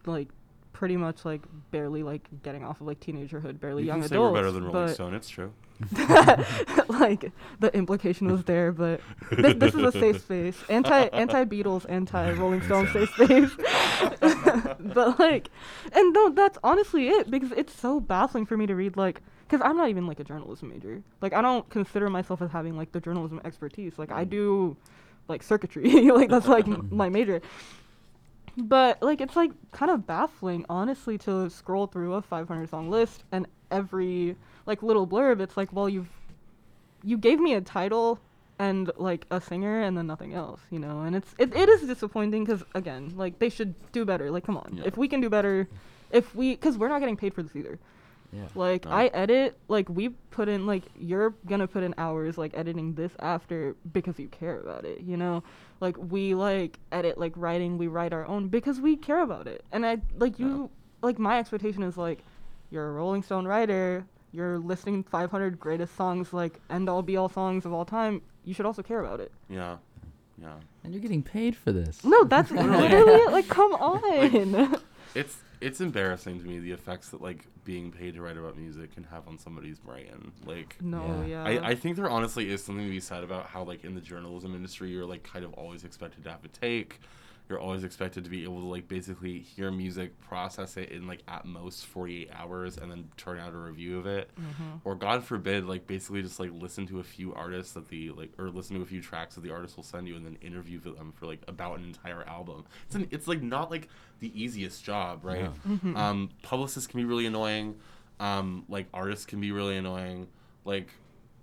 [0.06, 0.28] like
[0.74, 1.42] pretty much like
[1.72, 4.32] barely like getting off of like teenagerhood, barely You young can say adults.
[4.34, 5.14] we're better than Rolling Stone.
[5.14, 5.52] It's true.
[6.90, 9.00] like the implication was there, but
[9.32, 10.58] this, this is a safe space.
[10.70, 13.52] Anti anti Beatles, anti Rolling Stone safe space.
[14.20, 15.50] but like,
[15.94, 19.22] and no, that's honestly it because it's so baffling for me to read like.
[19.50, 21.02] Because I'm not even like a journalism major.
[21.22, 23.98] Like I don't consider myself as having like the journalism expertise.
[23.98, 24.30] Like I Mm.
[24.30, 24.78] do,
[25.28, 25.90] like circuitry.
[26.12, 27.42] like that's like m- my major.
[28.58, 33.24] But like it's like kind of baffling, honestly, to scroll through a 500 song list
[33.32, 34.36] and every
[34.66, 36.10] like little blurb, it's like, well, you've
[37.04, 38.20] you gave me a title
[38.60, 41.02] and like a singer and then nothing else, you know.
[41.02, 44.30] And it's it, it is disappointing because again, like they should do better.
[44.30, 44.84] Like, come on, Yeah.
[44.86, 45.68] if we can do better,
[46.12, 47.80] if we because we're not getting paid for this either.
[48.32, 48.48] Yeah.
[48.56, 48.92] Like No.
[48.92, 53.12] I edit, like we put in, like you're gonna put in hours, like editing this
[53.20, 55.44] after because you care about it, you know.
[55.80, 59.64] Like we like edit, like writing, we write our own because we care about it.
[59.72, 60.46] And I like Yeah.
[60.46, 60.70] you,
[61.02, 62.24] like my expectation is like,
[62.70, 67.30] you're a Rolling Stone writer, you're listing 500 greatest songs, like end all be all
[67.30, 68.22] songs of all time.
[68.44, 69.32] You should also care about it.
[69.50, 69.78] Yeah.
[70.42, 70.54] Yeah.
[70.84, 72.04] And you're getting paid for this.
[72.04, 72.78] No, that's Literally.
[72.90, 73.32] literally it.
[73.32, 74.80] Like, come on.
[75.16, 78.94] It's it's embarrassing to me the effects that like being paid to write about music
[78.94, 80.32] can have on somebody's brain.
[80.46, 81.48] Like no, Yeah.
[81.50, 81.62] yeah.
[81.62, 84.02] I, I think there honestly is something to be said about how like in the
[84.02, 87.00] journalism industry you're like kind of always expected to have a take.
[87.50, 91.24] You're always expected to be able to like basically hear music, process it in like
[91.28, 94.30] at most 48 hours, and then turn out a review of it.
[94.40, 94.82] Mhm.
[94.84, 98.32] Or God forbid, like basically just like listen to a few artists that the like
[98.38, 100.80] or listen to a few tracks that the artist will send you, and then interview
[100.80, 102.66] them for like about an entire album.
[102.86, 103.90] It's an, it's like not like
[104.20, 105.50] the easiest job, right?
[105.68, 105.96] Mhm.
[105.98, 107.76] Um, publicists can be really annoying.
[108.20, 110.28] Um, like artists can be really annoying.
[110.66, 110.92] Like,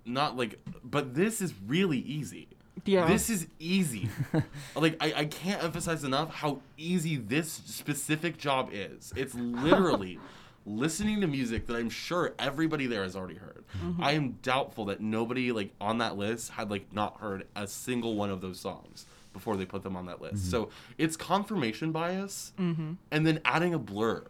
[0.05, 2.47] not like, but this is really easy.
[2.85, 3.05] Yeah.
[3.07, 4.09] This is easy.
[4.75, 9.11] like I, I can't emphasize enough how easy this specific job is.
[9.15, 10.19] It's literally
[10.65, 13.63] listening to music that I'm sure everybody there has already heard.
[13.83, 14.03] Mm-hmm.
[14.03, 18.15] I am doubtful that nobody like on that list had like not heard a single
[18.15, 20.49] one of those songs before they put them on that list.
[20.51, 22.93] So it's confirmation bias Mm-hmm.
[23.11, 24.23] and then adding a blur.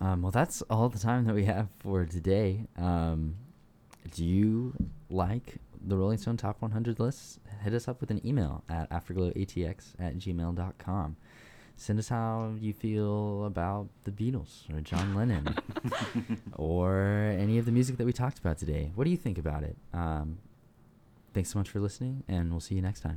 [0.00, 2.66] Um, well, that's all the time that we have for today.
[2.76, 3.34] Um,
[4.14, 4.74] do you
[5.10, 5.56] like
[5.86, 7.38] the Rolling Stone Top 100 lists?
[7.62, 11.16] Hit us up with an email at afterglowatx at gmail.com.
[11.76, 15.54] Send us how you feel about the Beatles or John Lennon
[16.54, 18.90] or any of the music that we talked about today.
[18.96, 19.76] What do you think about it?
[19.94, 20.38] Um,
[21.34, 23.16] thanks so much for listening, and we'll see you next time.